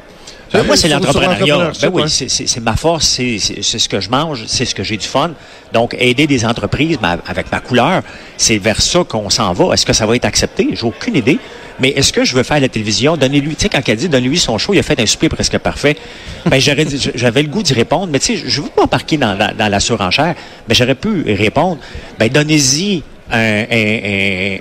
Ben, 0.54 0.64
moi, 0.64 0.78
c'est 0.78 0.88
l'entrepreneuriat. 0.88 1.72
Ben 1.82 1.90
oui, 1.92 2.04
c'est 2.08 2.60
ma 2.60 2.76
force, 2.76 3.08
c'est 3.08 3.40
ce 3.40 3.90
que 3.90 4.00
je 4.00 4.10
mange, 4.10 4.44
c'est 4.48 4.66
ce 4.66 4.76
que 4.76 4.84
j'ai 4.84 4.98
du 4.98 5.08
fun. 5.08 5.32
Donc, 5.74 5.96
aider 6.00 6.28
des 6.28 6.46
entreprises 6.46 6.98
avec 7.28 7.52
ma 7.52 7.60
couleur, 7.60 8.04
c'est 8.38 8.58
vers 8.58 8.82
ça 8.82 9.04
qu'on 9.04 9.30
s'en 9.30 9.54
va. 9.54 9.74
Est-ce 9.74 9.86
que 9.86 9.94
ça 9.94 10.06
va 10.06 10.16
être 10.16 10.26
accepté? 10.26 10.70
J'ai 10.74 10.86
aucune 10.86 11.16
idée. 11.16 11.40
Mais 11.80 11.90
est-ce 11.90 12.14
que 12.14 12.24
je 12.24 12.36
veux 12.36 12.44
faire 12.44 12.60
la 12.60 12.70
télévision? 12.70 13.18
Donnez-lui, 13.18 13.56
tu 13.56 13.64
sais, 13.64 13.70
quand 13.70 13.82
elle 13.88 13.98
dit 13.98 14.08
donnez-lui 14.08 14.38
son 14.38 14.60
show, 14.60 14.76
il 14.76 14.80
a 14.80 14.84
fait 14.84 15.00
un 15.00 15.08
souper 15.08 15.28
presque 15.30 15.58
parfait. 15.58 15.98
Ben, 16.46 16.60
j'aurais 16.60 16.86
j'avais 17.16 17.42
le 17.42 17.50
goût 17.50 17.64
d'y 17.64 17.74
répondre, 17.74 18.10
mais 18.12 18.20
tu 18.20 18.38
sais, 18.38 18.44
je 18.46 18.62
veux 18.62 18.70
pas 18.70 18.84
embarquer 18.84 19.18
dans, 19.18 19.36
dans, 19.36 19.68
la 19.72 19.80
surenchère, 19.80 20.36
mais 20.70 20.76
j'aurais 20.76 20.94
pu 20.94 21.24
répondre, 21.34 21.80
ben, 22.20 22.30
donnez-y 22.30 23.02
un, 23.32 23.64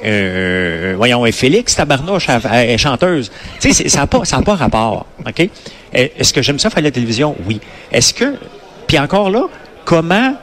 un, 0.02 0.96
voyons, 0.96 1.24
un 1.24 1.32
Félix 1.32 1.76
Tabarnouche, 1.76 2.28
est 2.28 2.78
chanteuse. 2.78 3.30
Tu 3.60 3.74
sais, 3.74 3.88
ça 3.88 4.00
n'a 4.00 4.06
pas, 4.06 4.24
ça 4.24 4.40
pas 4.40 4.54
rapport, 4.54 5.06
OK? 5.26 5.50
Est-ce 5.92 6.32
que 6.32 6.42
j'aime 6.42 6.58
ça 6.58 6.70
faire 6.70 6.82
la 6.82 6.90
télévision? 6.90 7.36
Oui. 7.46 7.60
Est-ce 7.90 8.14
que, 8.14 8.34
puis 8.86 8.98
encore 8.98 9.30
là, 9.30 9.44
comment 9.84 10.34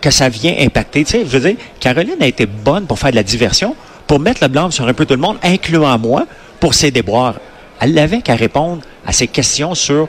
que 0.00 0.10
ça 0.10 0.28
vient 0.28 0.54
impacter? 0.58 1.04
Tu 1.04 1.10
sais, 1.12 1.20
je 1.20 1.38
veux 1.38 1.48
dire, 1.48 1.56
Caroline 1.80 2.16
a 2.20 2.26
été 2.26 2.46
bonne 2.46 2.86
pour 2.86 2.98
faire 2.98 3.10
de 3.10 3.16
la 3.16 3.22
diversion, 3.22 3.74
pour 4.06 4.20
mettre 4.20 4.42
le 4.42 4.48
blanc 4.48 4.70
sur 4.70 4.86
un 4.86 4.94
peu 4.94 5.06
tout 5.06 5.14
le 5.14 5.20
monde, 5.20 5.38
incluant 5.42 5.98
moi, 5.98 6.26
pour 6.60 6.74
ses 6.74 6.90
déboires. 6.90 7.36
Elle 7.80 7.94
n'avait 7.94 8.22
qu'à 8.22 8.34
répondre 8.34 8.82
à 9.06 9.12
ces 9.12 9.28
questions 9.28 9.74
sur 9.74 10.08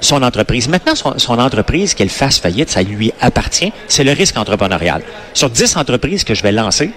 son 0.00 0.22
entreprise. 0.22 0.68
Maintenant, 0.68 0.94
son, 0.94 1.38
entreprise, 1.38 1.94
qu'elle 1.94 2.08
fasse 2.08 2.38
faillite, 2.38 2.70
ça 2.70 2.82
lui 2.82 3.12
appartient. 3.20 3.72
C'est 3.88 4.04
le 4.04 4.12
risque 4.12 4.36
entrepreneurial. 4.36 5.02
Sur 5.34 5.50
10 5.50 5.76
entreprises 5.76 6.24
que 6.24 6.34
je 6.34 6.42
vais 6.42 6.52
lancer, 6.52 6.90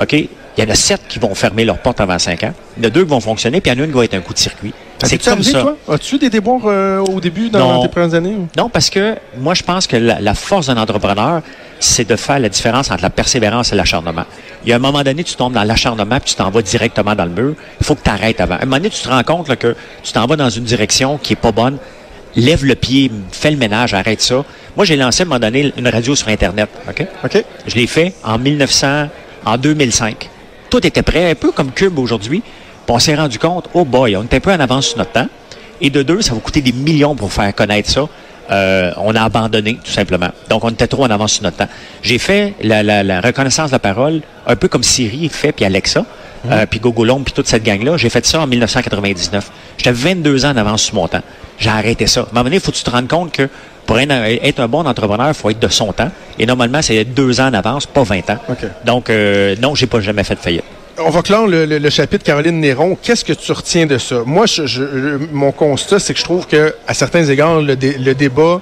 OK, 0.00 0.12
il 0.12 0.28
y 0.58 0.62
en 0.62 0.70
a 0.70 0.74
7 0.74 1.02
qui 1.08 1.18
vont 1.18 1.34
fermer 1.34 1.64
leurs 1.64 1.78
portes 1.78 2.00
avant 2.00 2.18
5 2.18 2.42
ans. 2.44 2.54
Il 2.76 2.82
y 2.82 2.86
en 2.86 2.88
a 2.88 2.90
deux 2.90 3.04
qui 3.04 3.10
vont 3.10 3.20
fonctionner, 3.20 3.60
puis 3.60 3.70
il 3.70 3.76
y 3.76 3.80
en 3.80 3.82
a 3.82 3.84
une 3.84 3.92
qui 3.92 3.96
va 3.96 4.04
être 4.04 4.14
un 4.14 4.20
coup 4.20 4.34
de 4.34 4.38
circuit. 4.38 4.74
C'est 5.04 5.22
comme 5.22 5.42
ça. 5.42 5.76
As-tu 5.88 6.18
des 6.18 6.30
déboires 6.30 6.62
euh, 6.66 6.98
au 7.00 7.20
début 7.20 7.50
dans 7.50 7.82
tes 7.82 7.88
premières 7.88 8.14
années? 8.14 8.36
Non, 8.56 8.68
parce 8.68 8.90
que 8.90 9.16
moi, 9.38 9.54
je 9.54 9.62
pense 9.62 9.86
que 9.86 9.96
la, 9.96 10.34
force 10.34 10.66
d'un 10.66 10.76
entrepreneur, 10.76 11.42
c'est 11.78 12.08
de 12.08 12.16
faire 12.16 12.38
la 12.38 12.48
différence 12.48 12.90
entre 12.90 13.02
la 13.02 13.10
persévérance 13.10 13.72
et 13.72 13.76
l'acharnement. 13.76 14.24
Il 14.64 14.70
y 14.70 14.72
a 14.72 14.76
un 14.76 14.80
moment 14.80 15.02
donné, 15.02 15.24
tu 15.24 15.34
tombes 15.34 15.54
dans 15.54 15.64
l'acharnement 15.64 16.20
puis 16.20 16.30
tu 16.30 16.34
t'en 16.34 16.50
vas 16.50 16.62
directement 16.62 17.14
dans 17.14 17.24
le 17.24 17.30
mur. 17.30 17.54
Il 17.80 17.86
faut 17.86 17.94
que 17.94 18.02
tu 18.02 18.10
arrêtes 18.10 18.40
avant. 18.40 18.56
À 18.56 18.62
un 18.62 18.66
moment 18.66 18.76
donné, 18.76 18.90
tu 18.90 19.02
te 19.02 19.08
rends 19.08 19.22
compte 19.22 19.54
que 19.56 19.74
tu 20.02 20.12
t'en 20.12 20.26
vas 20.26 20.36
dans 20.36 20.50
une 20.50 20.64
direction 20.64 21.18
qui 21.18 21.32
est 21.32 21.36
pas 21.36 21.52
bonne 21.52 21.78
lève 22.36 22.64
le 22.64 22.74
pied, 22.74 23.10
fais 23.32 23.50
le 23.50 23.56
ménage, 23.56 23.94
arrête 23.94 24.20
ça. 24.20 24.44
Moi, 24.76 24.84
j'ai 24.84 24.96
lancé 24.96 25.22
à 25.22 25.26
un 25.26 25.28
moment 25.28 25.40
donné 25.40 25.72
une 25.76 25.88
radio 25.88 26.14
sur 26.14 26.28
Internet. 26.28 26.68
OK? 26.88 27.06
OK. 27.24 27.44
Je 27.66 27.74
l'ai 27.74 27.86
fait 27.86 28.14
en 28.24 28.38
1900, 28.38 29.08
en 29.44 29.58
2005. 29.58 30.28
Tout 30.68 30.86
était 30.86 31.02
prêt, 31.02 31.30
un 31.30 31.34
peu 31.34 31.50
comme 31.50 31.72
Cube 31.72 31.98
aujourd'hui. 31.98 32.42
Puis 32.86 32.94
on 32.94 32.98
s'est 32.98 33.14
rendu 33.14 33.38
compte, 33.38 33.68
oh 33.74 33.84
boy, 33.84 34.16
on 34.16 34.24
était 34.24 34.36
un 34.36 34.40
peu 34.40 34.52
en 34.52 34.60
avance 34.60 34.88
sur 34.88 34.98
notre 34.98 35.12
temps. 35.12 35.28
Et 35.80 35.90
de 35.90 36.02
deux, 36.02 36.20
ça 36.22 36.34
va 36.34 36.40
coûter 36.40 36.60
des 36.60 36.72
millions 36.72 37.14
pour 37.14 37.32
faire 37.32 37.54
connaître 37.54 37.90
ça. 37.90 38.06
Euh, 38.50 38.92
on 38.96 39.14
a 39.14 39.22
abandonné, 39.22 39.78
tout 39.82 39.92
simplement. 39.92 40.30
Donc, 40.48 40.64
on 40.64 40.70
était 40.70 40.88
trop 40.88 41.04
en 41.04 41.10
avance 41.10 41.34
sur 41.34 41.44
notre 41.44 41.56
temps. 41.56 41.68
J'ai 42.02 42.18
fait 42.18 42.54
la, 42.62 42.82
la, 42.82 43.20
reconnaissance 43.20 43.70
de 43.70 43.76
la 43.76 43.78
parole, 43.78 44.22
un 44.46 44.56
peu 44.56 44.68
comme 44.68 44.82
Siri 44.82 45.28
fait, 45.28 45.52
puis 45.52 45.64
Alexa, 45.64 46.00
mmh. 46.00 46.52
euh, 46.52 46.66
puis 46.68 46.80
Gogolong, 46.80 47.22
puis 47.22 47.32
toute 47.32 47.46
cette 47.46 47.62
gang-là. 47.62 47.96
J'ai 47.96 48.10
fait 48.10 48.26
ça 48.26 48.40
en 48.40 48.46
1999. 48.48 49.50
J'étais 49.78 49.92
22 49.92 50.44
ans 50.44 50.50
en 50.50 50.56
avance 50.56 50.82
sur 50.82 50.96
mon 50.96 51.06
temps 51.06 51.22
j'ai 51.60 51.68
arrêté 51.68 52.06
ça. 52.06 52.20
À 52.20 52.22
un 52.24 52.26
moment 52.32 52.44
donné, 52.44 52.56
il 52.56 52.62
faut 52.62 52.72
que 52.72 52.76
tu 52.76 52.82
te 52.82 52.90
rendre 52.90 53.06
compte 53.06 53.32
que 53.32 53.48
pour 53.86 53.98
être 53.98 54.60
un 54.60 54.68
bon 54.68 54.86
entrepreneur, 54.86 55.28
il 55.28 55.34
faut 55.34 55.50
être 55.50 55.60
de 55.60 55.68
son 55.68 55.92
temps. 55.92 56.10
Et 56.38 56.46
normalement, 56.46 56.80
c'est 56.82 57.04
deux 57.04 57.40
ans 57.40 57.48
en 57.48 57.54
avance, 57.54 57.86
pas 57.86 58.02
20 58.02 58.30
ans. 58.30 58.38
Donc, 58.84 59.10
euh, 59.10 59.54
non, 59.60 59.74
j'ai 59.74 59.86
pas 59.86 60.00
jamais 60.00 60.24
fait 60.24 60.34
de 60.34 60.40
faillite. 60.40 60.64
On 60.98 61.10
va 61.10 61.22
clore 61.22 61.46
le, 61.46 61.90
chapitre 61.90 62.24
Caroline 62.24 62.60
Néron. 62.60 62.96
Qu'est-ce 63.00 63.24
que 63.24 63.32
tu 63.32 63.52
retiens 63.52 63.86
de 63.86 63.96
ça? 63.96 64.22
Moi, 64.26 64.46
je, 64.46 65.18
mon 65.32 65.52
constat, 65.52 65.98
c'est 65.98 66.12
que 66.12 66.18
je 66.18 66.24
trouve 66.24 66.46
que 66.46 66.74
à 66.86 66.94
certains 66.94 67.24
égards, 67.24 67.60
le, 67.60 67.74
débat 67.76 68.60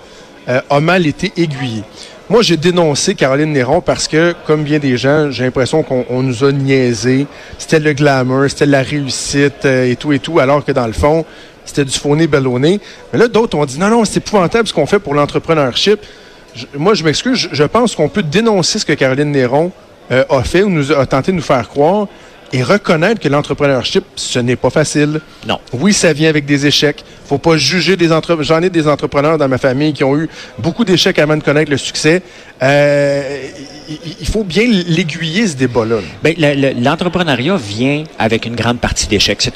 euh, 0.48 0.60
a 0.70 0.80
mal 0.80 1.06
été 1.06 1.32
aiguillé. 1.36 1.82
Moi, 2.30 2.42
j'ai 2.42 2.56
dénoncé 2.56 3.14
Caroline 3.14 3.52
Néron 3.52 3.80
parce 3.80 4.06
que, 4.06 4.34
comme 4.46 4.62
bien 4.62 4.78
des 4.78 4.96
gens, 4.96 5.30
j'ai 5.30 5.44
l'impression 5.44 5.82
qu'on 5.82 6.22
nous 6.22 6.44
a 6.44 6.52
niaisé. 6.52 7.26
C'était 7.56 7.80
le 7.80 7.94
glamour, 7.94 8.44
c'était 8.48 8.66
la 8.66 8.82
réussite 8.82 9.64
euh, 9.64 9.90
et 9.90 9.96
tout 9.96 10.12
et 10.12 10.18
tout, 10.18 10.38
alors 10.38 10.64
que 10.64 10.72
dans 10.72 10.86
le 10.86 10.92
fond, 10.92 11.24
c'était 11.64 11.84
du 11.84 11.98
faux 11.98 12.14
ballonné. 12.14 12.80
Mais 13.12 13.18
là, 13.18 13.28
d'autres 13.28 13.56
ont 13.56 13.64
dit 13.64 13.78
non, 13.78 13.88
non, 13.88 14.04
c'est 14.04 14.18
épouvantable 14.18 14.68
ce 14.68 14.74
qu'on 14.74 14.86
fait 14.86 14.98
pour 14.98 15.14
l'entrepreneurship. 15.14 16.00
moi, 16.76 16.94
je 16.94 17.02
m'excuse, 17.02 17.48
je, 17.50 17.64
pense 17.64 17.96
qu'on 17.96 18.08
peut 18.08 18.22
dénoncer 18.22 18.78
ce 18.78 18.84
que 18.84 18.92
Caroline 18.92 19.32
Néron 19.32 19.72
euh, 20.10 20.24
a 20.28 20.42
fait 20.42 20.62
ou 20.62 20.70
nous 20.70 20.92
a 20.92 21.06
tenté 21.06 21.32
de 21.32 21.36
nous 21.36 21.42
faire 21.42 21.68
croire 21.68 22.06
et 22.52 22.62
reconnaître 22.62 23.20
que 23.20 23.28
l'entrepreneurship, 23.28 24.04
ce 24.16 24.38
n'est 24.38 24.56
pas 24.56 24.70
facile. 24.70 25.20
Non. 25.46 25.58
Oui, 25.72 25.92
ça 25.92 26.12
vient 26.12 26.30
avec 26.30 26.46
des 26.46 26.66
échecs. 26.66 27.04
faut 27.26 27.38
pas 27.38 27.56
juger 27.56 27.96
des 27.96 28.10
entrepreneurs. 28.10 28.44
J'en 28.44 28.62
ai 28.62 28.70
des 28.70 28.88
entrepreneurs 28.88 29.36
dans 29.36 29.48
ma 29.48 29.58
famille 29.58 29.92
qui 29.92 30.04
ont 30.04 30.16
eu 30.16 30.28
beaucoup 30.58 30.84
d'échecs 30.84 31.18
avant 31.18 31.36
de 31.36 31.42
connaître 31.42 31.70
le 31.70 31.76
succès. 31.76 32.22
Euh, 32.62 33.42
il 34.20 34.26
faut 34.26 34.44
bien 34.44 34.64
l'aiguiller, 34.66 35.46
ce 35.46 35.56
débat-là. 35.56 35.96
Ben, 36.22 36.34
l'entrepreneuriat 36.82 37.56
vient 37.56 38.04
avec 38.18 38.46
une 38.46 38.56
grande 38.56 38.80
partie 38.80 39.06
d'échecs. 39.06 39.46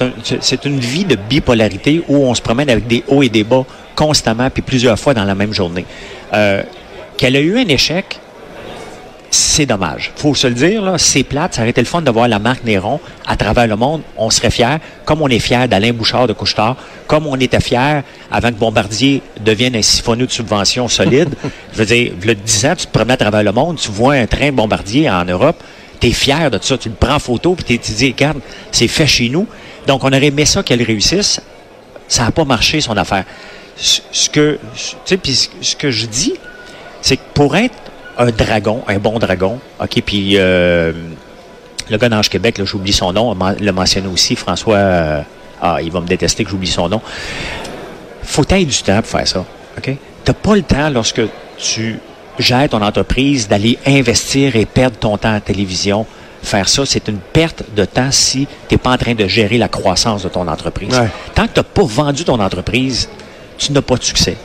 C'est 0.41 0.65
une 0.65 0.81
vie 0.81 1.05
de 1.05 1.17
bipolarité 1.17 2.03
où 2.09 2.17
on 2.17 2.35
se 2.35 2.43
promène 2.43 2.71
avec 2.71 2.87
des 2.87 3.05
hauts 3.09 3.23
et 3.23 3.29
des 3.29 3.45
bas 3.45 3.65
constamment, 3.95 4.49
puis 4.51 4.63
plusieurs 4.63 4.99
fois 4.99 5.15
dans 5.15 5.25
la 5.25 5.35
même 5.35 5.53
journée. 5.53 5.85
Euh, 6.35 6.63
Qu'elle 7.19 7.37
a 7.37 7.41
eu 7.41 7.59
un 7.59 7.69
échec, 7.69 8.19
c'est 9.35 9.65
dommage. 9.65 10.13
faut 10.17 10.35
se 10.35 10.47
le 10.47 10.53
dire, 10.53 10.83
là, 10.83 10.99
c'est 10.99 11.23
plate. 11.23 11.55
Ça 11.55 11.63
aurait 11.63 11.71
été 11.71 11.81
le 11.81 11.87
fun 11.87 12.03
de 12.03 12.11
voir 12.11 12.29
la 12.29 12.39
marque 12.39 12.65
Néron 12.65 13.01
à 13.27 13.35
travers 13.35 13.67
le 13.67 13.77
monde. 13.77 14.03
On 14.19 14.29
serait 14.29 14.51
fiers, 14.51 14.77
comme 15.07 15.23
on 15.23 15.29
est 15.29 15.39
fiers 15.39 15.67
d'Alain 15.69 15.95
Bouchard 15.95 16.27
de 16.27 16.35
Couchetard, 16.35 16.77
comme 17.07 17.27
on 17.27 17.37
était 17.41 17.61
fiers 17.61 18.03
avant 18.31 18.49
que 18.49 18.59
Bombardier 18.59 19.23
devienne 19.41 19.75
un 19.75 19.81
siphonneux 19.81 20.27
de 20.27 20.31
subventions 20.31 20.87
solide. 20.87 21.35
Je 21.73 21.79
veux 21.79 21.87
dire, 21.87 22.13
le 22.23 22.35
10 22.35 22.67
ans, 22.67 22.75
tu 22.77 22.87
te 22.87 22.93
promets 22.93 23.15
à 23.15 23.17
travers 23.17 23.43
le 23.43 23.53
monde, 23.53 23.79
tu 23.79 23.91
vois 23.91 24.15
un 24.15 24.27
train 24.27 24.53
Bombardier 24.53 25.09
en 25.09 25.25
Europe, 25.25 25.63
tu 25.99 26.09
es 26.09 26.13
fier 26.13 26.51
de 26.51 26.59
ça, 26.61 26.77
tu 26.77 26.91
le 26.91 26.95
prends 26.95 27.15
en 27.15 27.19
photo, 27.19 27.55
puis 27.55 27.65
tu 27.65 27.79
te 27.79 27.91
dis, 27.91 28.09
regarde, 28.09 28.39
c'est 28.71 28.87
fait 28.87 29.07
chez 29.07 29.31
nous. 29.31 29.47
Donc, 29.87 30.05
on 30.05 30.09
aurait 30.09 30.27
aimé 30.27 30.45
ça 30.45 30.63
qu'elle 30.63 30.83
réussisse. 30.83 31.41
Ça 32.07 32.25
n'a 32.25 32.33
pas 32.33 32.45
marché, 32.45 32.83
son 32.83 32.99
affaire. 32.99 33.25
Ce 33.77 34.29
que, 34.29 34.59
tu 35.07 35.17
sais, 35.25 35.49
ce 35.63 35.75
que 35.75 35.91
je 35.91 36.05
dis, 36.05 36.35
c'est 37.01 37.17
que 37.17 37.23
pour 37.33 37.57
être 37.57 37.75
un 38.19 38.31
dragon, 38.31 38.83
un 38.89 38.99
bon 38.99 39.19
dragon. 39.19 39.59
OK, 39.81 40.03
puis 40.05 40.35
euh, 40.37 40.93
le 41.91 41.97
gars 41.97 42.09
d'Ange 42.09 42.29
Québec, 42.29 42.61
j'oublie 42.65 42.93
son 42.93 43.13
nom, 43.13 43.37
le 43.61 43.73
mentionné 43.73 44.09
aussi, 44.09 44.37
François. 44.37 44.77
Euh, 44.77 45.23
ah, 45.61 45.79
il 45.81 45.93
va 45.93 46.01
me 46.01 46.07
détester 46.07 46.45
que 46.45 46.51
j'oublie 46.51 46.67
son 46.67 46.89
nom. 46.89 47.01
Faut 48.23 48.45
être 48.49 48.67
du 48.67 48.83
temps 48.83 49.01
pour 49.01 49.07
faire 49.07 49.29
ça. 49.29 49.45
OK? 49.79 49.97
T'as 50.25 50.33
pas 50.33 50.55
le 50.57 50.63
temps 50.63 50.91
lorsque 50.91 51.23
tu 51.57 51.99
gères 52.39 52.69
ton 52.69 52.83
entreprise 52.83 53.49
d'aller 53.49 53.79
investir 53.87 54.57
et 54.57 54.67
perdre 54.67 54.97
ton 54.97 55.17
temps 55.19 55.31
à 55.31 55.35
la 55.35 55.41
télévision, 55.41 56.07
faire 56.43 56.69
ça, 56.69 56.85
c'est 56.85 57.09
une 57.09 57.19
perte 57.19 57.63
de 57.75 57.85
temps 57.85 58.11
si 58.11 58.47
tu 58.69 58.75
n'es 58.75 58.79
pas 58.79 58.91
en 58.91 58.97
train 58.97 59.15
de 59.15 59.27
gérer 59.27 59.59
la 59.59 59.69
croissance 59.69 60.23
de 60.25 60.29
ton 60.29 60.49
entreprise. 60.49 60.99
Ouais. 60.99 61.09
Tant 61.35 61.47
que 61.47 61.53
tu 61.53 61.61
n'as 61.61 61.65
pas 61.65 61.85
vendu 61.85 62.25
ton 62.25 62.41
entreprise, 62.41 63.09
tu 63.59 63.73
n'as 63.73 63.83
pas 63.83 63.97
de 63.97 64.03
succès. 64.03 64.37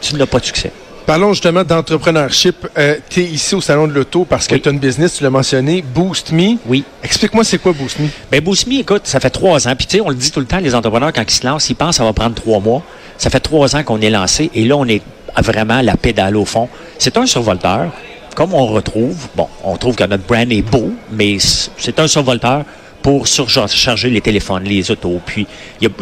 Tu 0.00 0.14
n'as 0.16 0.26
pas 0.26 0.38
de 0.38 0.44
succès. 0.44 0.72
Parlons 1.08 1.32
justement 1.32 1.64
d'entrepreneurship. 1.64 2.66
tu 3.08 3.20
es 3.20 3.24
ici 3.24 3.54
au 3.54 3.62
Salon 3.62 3.86
de 3.88 3.94
l'Auto 3.94 4.26
parce 4.26 4.46
que 4.46 4.56
Oui. 4.56 4.60
tu 4.60 4.68
as 4.68 4.72
une 4.72 4.78
business, 4.78 5.14
tu 5.16 5.24
l'as 5.24 5.30
mentionné, 5.30 5.80
Boost 5.82 6.32
Me. 6.32 6.58
Oui. 6.66 6.84
Explique-moi 7.02 7.44
c'est 7.44 7.56
quoi 7.56 7.72
Boost 7.72 7.98
Me? 7.98 8.08
Ben, 8.30 8.42
Boosme, 8.42 8.72
écoute, 8.72 9.06
ça 9.06 9.18
fait 9.18 9.30
trois 9.30 9.66
ans. 9.66 9.74
Puis, 9.74 9.86
tu 9.86 9.96
sais, 9.96 10.02
on 10.02 10.10
le 10.10 10.14
dit 10.16 10.30
tout 10.30 10.40
le 10.40 10.44
temps, 10.44 10.58
les 10.58 10.74
entrepreneurs, 10.74 11.14
quand 11.14 11.22
ils 11.26 11.30
se 11.34 11.46
lancent, 11.46 11.70
ils 11.70 11.74
pensent 11.76 11.92
que 11.92 11.96
ça 11.96 12.04
va 12.04 12.12
prendre 12.12 12.34
trois 12.34 12.60
mois. 12.60 12.82
Ça 13.16 13.30
fait 13.30 13.40
trois 13.40 13.74
ans 13.74 13.82
qu'on 13.84 14.02
est 14.02 14.10
lancé 14.10 14.50
et 14.54 14.66
là, 14.66 14.76
on 14.76 14.84
est 14.84 15.00
vraiment 15.38 15.80
la 15.80 15.96
pédale 15.96 16.36
au 16.36 16.44
fond. 16.44 16.68
C'est 16.98 17.16
un 17.16 17.24
survolteur. 17.24 17.90
Comme 18.36 18.52
on 18.52 18.66
retrouve, 18.66 19.16
bon, 19.34 19.48
on 19.64 19.78
trouve 19.78 19.96
que 19.96 20.04
notre 20.04 20.24
brand 20.26 20.52
est 20.52 20.60
beau, 20.60 20.90
mais 21.10 21.38
c'est 21.40 21.98
un 22.00 22.06
survolteur 22.06 22.64
pour 23.00 23.26
surcharger 23.26 24.10
les 24.10 24.20
téléphones, 24.20 24.64
les 24.64 24.90
autos. 24.90 25.22
Puis, 25.24 25.46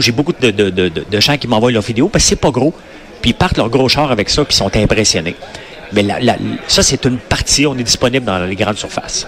j'ai 0.01 0.11
beaucoup 0.11 0.33
de, 0.33 0.51
de- 0.51 0.71
de- 0.71 0.89
de- 0.89 1.05
de 1.09 1.21
gens 1.21 1.37
qui 1.39 1.47
m'envoient 1.47 1.71
leurs 1.71 1.83
vidéos 1.85 2.09
parce 2.09 2.25
que 2.25 2.31
c'est 2.31 2.37
pas 2.37 2.51
gros. 2.51 2.75
Puis, 3.23 3.31
ils 3.31 3.35
partent 3.35 3.57
leur 3.57 3.69
gros 3.71 3.89
char 3.89 4.11
avec 4.11 4.29
ça, 4.31 4.45
puis 4.45 4.55
ils 4.55 4.59
sont 4.59 4.77
impressionnés. 4.77 5.37
Mais 5.93 6.03
la- 6.03 6.21
la- 6.21 6.37
ça, 6.69 6.83
c'est 6.83 7.05
une 7.05 7.19
partie. 7.19 7.67
On 7.67 7.77
est 7.79 7.83
disponible 7.83 8.25
dans 8.27 8.39
les 8.45 8.57
grandes 8.57 8.77
surfaces. 8.79 9.27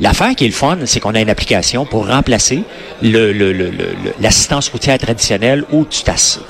L'affaire 0.00 0.34
qui 0.36 0.44
est 0.44 0.48
le 0.48 0.54
fun, 0.54 0.78
c'est 0.84 1.00
qu'on 1.00 1.14
a 1.14 1.20
une 1.20 1.30
application 1.30 1.84
pour 1.84 2.06
remplacer 2.06 2.62
le- 3.02 3.32
le- 3.32 3.52
le- 3.52 3.70
l'assistance 4.20 4.68
routière 4.68 4.98
traditionnelle 4.98 5.64
où 5.72 5.84
tu 5.86 6.02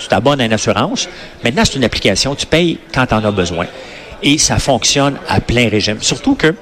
t'abonnes 0.08 0.40
à 0.40 0.44
une 0.44 0.52
assurance. 0.52 1.08
Maintenant, 1.44 1.62
c'est 1.64 1.76
une 1.76 1.84
application, 1.84 2.34
tu 2.34 2.44
payes 2.46 2.78
quand 2.92 3.06
tu 3.06 3.14
en 3.14 3.24
as 3.24 3.30
besoin. 3.30 3.66
Et 4.22 4.36
ça 4.36 4.58
fonctionne 4.58 5.14
à 5.28 5.40
plein 5.40 5.68
régime. 5.68 5.98
Surtout 6.00 6.34
que, 6.34 6.52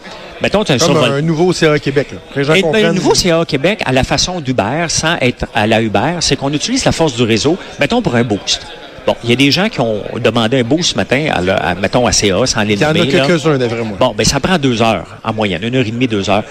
mettons, 0.43 0.63
tu 0.63 0.73
as 0.73 0.75
un 0.75 0.79
Comme 0.79 0.89
survol- 0.95 1.13
un 1.13 1.23
nouveau 1.23 1.53
CA 1.53 1.79
Québec. 1.79 2.09
Là. 2.13 2.19
Et, 2.59 2.61
ben, 2.61 2.63
comprennent. 2.67 2.87
le 2.89 2.93
nouveau 2.93 3.15
CA 3.15 3.45
Québec, 3.47 3.81
à 3.87 3.93
la 3.93 4.05
façon 4.05 4.41
d'Uber, 4.41 4.85
sans 4.89 5.17
être 5.23 5.47
à 5.55 5.67
la 5.67 5.81
Uber, 5.81 6.17
c'est 6.21 6.37
qu'on 6.37 6.53
utilise 6.53 6.85
la 6.85 6.93
force 6.93 7.17
du 7.17 7.23
réseau, 7.23 7.57
mettons, 7.81 8.03
pour 8.03 8.15
un 8.15 8.23
boost. 8.25 8.61
Bon, 9.07 9.17
il 9.23 9.31
y 9.31 9.33
a 9.33 9.37
des 9.37 9.51
gens 9.51 9.69
qui 9.69 9.81
ont 9.81 10.03
demandé 10.23 10.61
un 10.61 10.65
boost 10.65 10.91
ce 10.93 10.97
matin, 10.97 11.29
à, 11.33 11.75
mettons, 11.77 12.07
à 12.07 12.13
CA, 12.13 12.45
sans 12.45 12.63
les 12.63 12.75
Il 12.75 12.81
y 12.81 12.85
en 12.85 12.91
a 12.91 12.93
nommer, 12.93 13.09
quelques-uns, 13.09 13.57
d'après 13.57 13.83
moi. 13.83 13.97
Bon, 13.99 14.15
ben 14.17 14.27
ça 14.27 14.41
prend 14.41 14.59
deux 14.59 14.83
heures 14.83 15.07
en 15.23 15.33
moyenne, 15.33 15.63
une 15.63 15.77
heure 15.77 15.87
et 15.87 15.91
demie, 15.91 16.09
deux 16.09 16.29
heures. 16.29 16.45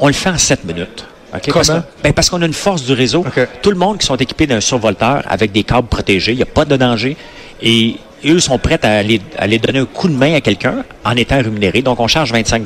On 0.00 0.08
le 0.08 0.12
fait 0.12 0.30
en 0.30 0.38
sept 0.38 0.64
minutes. 0.64 1.06
OK? 1.32 1.52
Parce, 1.52 1.70
ben, 2.02 2.12
parce 2.12 2.28
qu'on 2.28 2.42
a 2.42 2.46
une 2.46 2.52
force 2.52 2.82
du 2.82 2.92
réseau. 2.92 3.24
Tout 3.62 3.70
le 3.70 3.76
monde 3.76 3.98
qui 3.98 4.06
sont 4.06 4.16
équipés 4.16 4.46
d'un 4.46 4.60
survolteur 4.60 5.22
avec 5.28 5.52
des 5.52 5.62
câbles 5.62 5.88
protégés, 5.88 6.32
il 6.32 6.36
n'y 6.36 6.42
a 6.42 6.46
pas 6.46 6.64
de 6.64 6.76
danger. 6.76 7.16
Et 7.62 7.96
eux 8.24 8.40
sont 8.40 8.58
prêts 8.58 8.80
à 8.82 8.96
aller, 8.96 9.20
à 9.38 9.42
aller 9.42 9.58
donner 9.58 9.78
un 9.78 9.84
coup 9.84 10.08
de 10.08 10.14
main 10.14 10.34
à 10.34 10.40
quelqu'un 10.40 10.84
en 11.04 11.16
étant 11.16 11.36
rémunéré. 11.36 11.82
Donc, 11.82 12.00
on 12.00 12.08
charge 12.08 12.32
25 12.32 12.62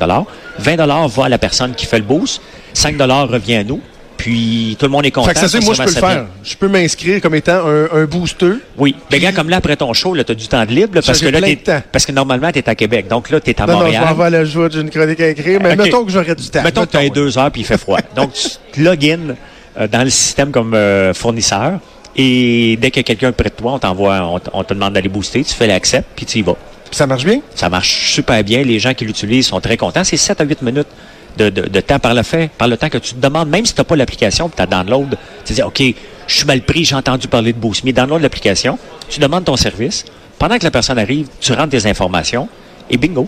20 0.57 0.75
va 1.07 1.25
à 1.25 1.29
la 1.29 1.37
personne 1.37 1.75
qui 1.75 1.85
fait 1.85 1.99
le 1.99 2.03
boost. 2.03 2.41
5 2.73 2.95
revient 2.99 3.55
à 3.55 3.63
nous. 3.63 3.81
Puis, 4.17 4.75
tout 4.79 4.85
le 4.85 4.91
monde 4.91 5.05
est 5.05 5.11
content. 5.11 5.27
Fait 5.27 5.33
que 5.33 5.39
ça, 5.41 5.47
c'est 5.49 5.59
moi, 5.63 5.73
je 5.73 5.83
peux 5.83 5.89
le 5.89 5.95
faire. 5.95 6.09
bien. 6.09 6.27
Je 6.43 6.55
peux 6.55 6.67
m'inscrire 6.67 7.21
comme 7.21 7.35
étant 7.35 7.67
un, 7.67 7.89
un 7.91 8.05
booster. 8.05 8.51
Oui. 8.77 8.95
Mais 9.11 9.19
gars, 9.19 9.31
comme 9.33 9.49
là, 9.49 9.57
après 9.57 9.75
ton 9.75 9.93
show, 9.93 10.15
tu 10.15 10.31
as 10.31 10.35
du 10.35 10.47
temps 10.47 10.65
de 10.65 10.71
libre. 10.71 10.95
là, 10.95 11.01
Ça, 11.01 11.07
parce, 11.07 11.19
que 11.21 11.25
là, 11.27 11.37
plein 11.39 11.47
t'es- 11.49 11.55
de 11.55 11.61
temps. 11.61 11.81
parce 11.91 12.05
que 12.05 12.11
normalement, 12.11 12.51
tu 12.51 12.59
es 12.59 12.69
à 12.69 12.75
Québec. 12.75 13.07
Donc 13.07 13.29
là, 13.29 13.39
tu 13.39 13.51
es 13.51 13.61
à 13.61 13.65
Non, 13.65 13.73
non, 13.73 13.79
je 13.79 13.83
Montréal. 13.85 14.05
m'en 14.05 14.13
vais 14.15 14.23
à 14.23 14.29
la 14.29 14.45
joie, 14.45 14.69
j'ai 14.71 14.81
une 14.81 14.89
chronique 14.89 15.19
à 15.19 15.27
écrire, 15.29 15.59
mais 15.61 15.75
mettons 15.75 16.05
que 16.05 16.11
j'aurais 16.11 16.35
du 16.35 16.47
temps. 16.49 16.63
Mettons 16.63 16.85
que 16.85 16.91
tu 16.91 16.97
as 16.97 17.09
deux 17.09 17.37
heures 17.37 17.51
puis 17.51 17.61
il 17.61 17.65
fait 17.65 17.77
froid. 17.77 17.99
Donc, 18.15 18.31
tu 18.73 18.81
login 18.83 19.35
euh, 19.79 19.87
dans 19.87 20.03
le 20.03 20.09
système 20.09 20.51
comme 20.51 20.73
euh, 20.73 21.13
fournisseur 21.13 21.79
et 22.15 22.77
dès 22.79 22.91
que 22.91 23.01
quelqu'un 23.01 23.29
est 23.29 23.33
près 23.33 23.49
de 23.49 23.55
toi, 23.55 23.73
on 23.73 23.79
t'envoie, 23.79 24.21
on, 24.23 24.39
on 24.53 24.63
te 24.63 24.73
demande 24.73 24.93
d'aller 24.93 25.09
booster, 25.09 25.43
tu 25.43 25.53
fais 25.53 25.67
l'accept 25.67 26.07
puis 26.15 26.25
tu 26.25 26.39
y 26.39 26.41
vas. 26.41 26.55
Ça 26.91 27.05
marche 27.07 27.25
bien? 27.25 27.41
Ça 27.55 27.67
marche 27.67 28.13
super 28.13 28.41
bien. 28.43 28.63
Les 28.63 28.79
gens 28.79 28.93
qui 28.93 29.03
l'utilisent 29.03 29.47
sont 29.47 29.59
très 29.59 29.75
contents. 29.75 30.03
C'est 30.05 30.15
7 30.17 30.39
à 30.39 30.45
8 30.45 30.61
minutes 30.61 30.87
de, 31.37 31.49
de- 31.49 31.79
temps 31.81 31.99
par 31.99 32.13
le 32.13 32.23
fait, 32.23 32.49
par 32.57 32.67
le 32.67 32.77
temps 32.77 32.89
que 32.89 32.97
tu 32.97 33.13
te 33.15 33.19
demandes, 33.19 33.49
même 33.49 33.65
si 33.65 33.73
tu 33.73 33.79
n'as 33.81 33.85
pas 33.85 33.95
l'application, 33.95 34.49
tu 34.49 34.61
as 34.61 34.65
download, 34.65 35.17
tu 35.45 35.53
dis, 35.53 35.61
OK, 35.61 35.81
je 36.27 36.33
suis 36.35 36.45
mal 36.45 36.61
pris, 36.61 36.85
j'ai 36.85 36.95
entendu 36.95 37.27
parler 37.27 37.53
de 37.53 37.57
Boost 37.59 37.83
Me. 37.83 37.91
Download 37.91 38.21
l'application, 38.21 38.77
tu 39.09 39.19
demandes 39.19 39.45
ton 39.45 39.55
service. 39.55 40.05
Pendant 40.39 40.57
que 40.57 40.63
la 40.63 40.71
personne 40.71 40.97
arrive, 40.99 41.27
tu 41.39 41.53
rentres 41.53 41.69
tes 41.69 41.85
informations 41.87 42.47
et 42.89 42.97
bingo. 42.97 43.27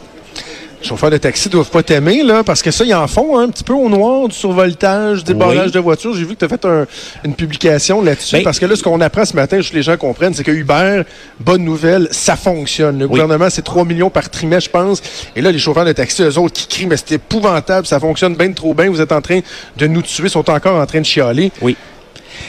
Les 0.82 0.88
chauffeurs 0.88 1.10
de 1.10 1.18
taxi 1.18 1.50
doivent 1.50 1.72
pas 1.72 1.82
t'aimer, 1.82 2.22
là, 2.22 2.44
parce 2.44 2.62
que 2.62 2.70
ça, 2.70 2.86
ils 2.86 2.94
en 2.94 3.08
font 3.08 3.38
hein, 3.40 3.46
un 3.46 3.50
petit 3.50 3.64
peu 3.64 3.74
au 3.74 3.90
noir, 3.90 4.28
du 4.28 4.36
survoltage, 4.36 5.24
du 5.24 5.34
débarrage 5.34 5.66
Oui. 5.68 5.72
de 5.72 5.80
voitures. 5.80 6.14
J'ai 6.14 6.24
vu 6.24 6.36
que 6.36 6.40
tu 6.40 6.46
as 6.46 6.48
fait 6.50 6.64
un- 6.66 6.86
une 7.26 7.34
publication 7.34 8.00
là-dessus. 8.04 8.36
Ben- 8.36 8.44
parce 8.44 8.60
que 8.60 8.68
là, 8.68 8.76
ce 8.76 8.84
qu'on 8.84 9.02
apprend 9.02 9.26
ce 9.26 9.36
matin, 9.36 9.58
juste 9.58 9.72
que 9.72 9.76
les 9.78 9.82
gens 9.82 9.98
comprennent, 9.98 10.36
c'est 10.36 10.44
que 10.44 10.52
Uber, 10.52 11.02
bonne 11.40 11.64
nouvelle, 11.64 12.08
ça 12.12 12.36
fonctionne. 12.36 13.00
Le 13.00 13.06
Oui. 13.06 13.10
gouvernement, 13.12 13.50
c'est 13.50 13.64
3 13.64 13.86
millions 13.86 14.12
par 14.12 14.30
trimestre, 14.30 14.70
je 14.72 14.80
pense. 14.80 15.02
Et 15.36 15.42
là, 15.42 15.52
les 15.52 15.58
chauffeurs 15.58 15.84
de 15.86 15.94
taxi, 15.94 16.22
eux 16.22 16.38
autres, 16.38 16.54
qui 16.54 16.68
crient, 16.68 16.86
mais 16.86 16.98
c'est 16.98 17.16
épouvantable, 17.16 17.88
ça 17.88 18.00
fonctionne 18.00 18.36
bien 18.36 18.52
trop 18.52 18.76
bien, 18.76 18.88
vous 18.92 19.02
êtes 19.02 19.12
en 19.12 19.22
train 19.22 19.40
de 19.78 19.88
nous 19.88 20.04
tuer, 20.04 20.30
sont 20.30 20.48
encore 20.48 20.80
en 20.80 20.86
train 20.86 21.00
de 21.02 21.06
chialer. 21.06 21.52
Oui. 21.62 21.76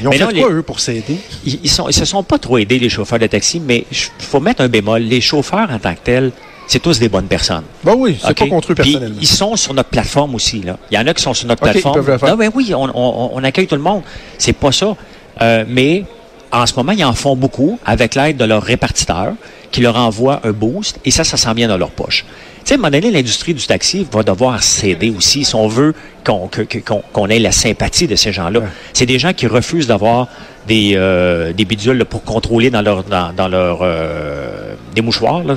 Ils 0.03 0.07
ont 0.07 0.11
Mais 0.11 0.19
fait 0.19 0.25
non, 0.25 0.31
quoi, 0.43 0.49
les- 0.51 0.55
eux, 0.57 0.63
pour 0.63 0.81
s'aider? 0.81 1.17
Ils, 1.47 1.61
ils 1.65 1.71
se 1.71 2.05
sont 2.05 2.23
pas 2.23 2.37
trop 2.39 2.59
aidés, 2.59 2.79
les 2.79 2.91
chauffeurs 2.91 3.19
de 3.19 3.27
taxi, 3.27 3.59
mais 3.59 3.87
il 3.91 3.97
faut 4.19 4.39
mettre 4.39 4.61
un 4.61 4.69
bémol. 4.69 5.01
Les 5.01 5.23
chauffeurs 5.23 5.71
en 5.71 5.79
tant 5.79 5.95
que 5.95 6.01
tels, 6.05 6.31
c'est 6.69 6.79
tous 6.81 7.01
des 7.01 7.09
bonnes 7.09 7.27
personnes. 7.27 7.65
Ben 7.83 7.95
oui, 7.97 8.17
c'est 8.25 8.37
pas 8.39 8.47
contre 8.47 8.71
eux 8.71 8.75
Puis, 8.77 8.93
personnellement. 8.93 9.19
ils 9.21 9.27
sont 9.27 9.57
sur 9.57 9.75
notre 9.75 9.89
plateforme 9.89 10.35
aussi. 10.37 10.61
Là. 10.63 10.77
Il 10.91 10.95
y 10.95 10.99
en 10.99 11.07
a 11.09 11.13
qui 11.15 11.23
sont 11.23 11.35
sur 11.35 11.49
notre 11.49 11.63
ils 11.67 11.71
plateforme. 11.73 11.95
peuvent 11.97 12.11
le 12.11 12.19
faire. 12.19 12.29
Ah, 12.33 12.37
ben 12.37 12.51
oui, 12.55 12.73
on, 12.75 12.85
on- 12.95 13.31
on 13.35 13.43
accueille 13.43 13.67
tout 13.67 13.75
le 13.75 13.83
monde. 13.83 14.03
C'est 14.39 14.53
pas 14.53 14.71
ça. 14.71 14.95
Euh, 15.41 15.65
mais 15.67 16.05
en 16.53 16.65
ce 16.67 16.75
moment, 16.77 16.93
ils 16.93 17.05
en 17.05 17.13
font 17.15 17.35
beaucoup 17.37 17.79
avec 17.85 18.15
l'aide 18.15 18.37
de 18.37 18.45
leur 18.45 18.63
répartiteur 18.63 19.33
qui 19.73 19.81
leur 19.81 19.97
envoie 19.97 20.41
un 20.45 20.53
boost 20.53 20.99
et 21.05 21.11
ça, 21.11 21.25
ça 21.25 21.37
s'en 21.37 21.53
vient 21.53 21.69
dans 21.69 21.77
leur 21.77 21.91
poche. 21.91 22.25
Tu 22.65 22.69
sais, 22.69 22.75
à 22.75 22.77
un 22.77 22.79
moment 22.79 22.91
donné, 22.91 23.11
l'industrie 23.11 23.55
du 23.55 23.67
taxi 23.67 24.07
va 24.13 24.23
devoir 24.23 24.63
céder 24.63 25.11
aussi 25.17 25.45
si 25.45 25.55
on 25.55 25.69
veut 25.69 25.95
qu'on 26.25 27.29
ait 27.29 27.39
la 27.39 27.53
sympathie 27.53 28.07
de 28.07 28.17
ces 28.17 28.33
gens-là. 28.33 28.61
C'est 28.93 29.07
des 29.07 29.19
gens 29.19 29.33
qui 29.33 29.47
refusent 29.47 29.87
d'avoir 29.87 30.29
des, 30.67 30.93
euh, 30.97 31.53
des 31.55 31.65
bidules 31.65 31.97
là, 31.99 32.05
pour 32.05 32.25
contrôler 32.25 32.69
dans 32.71 32.83
leur 32.83 33.05
dans, 33.05 33.33
dans 33.35 33.49
leur 33.49 33.79
euh, 33.83 34.75
des 34.95 35.01
mouchoirs. 35.03 35.45
Là. 35.45 35.57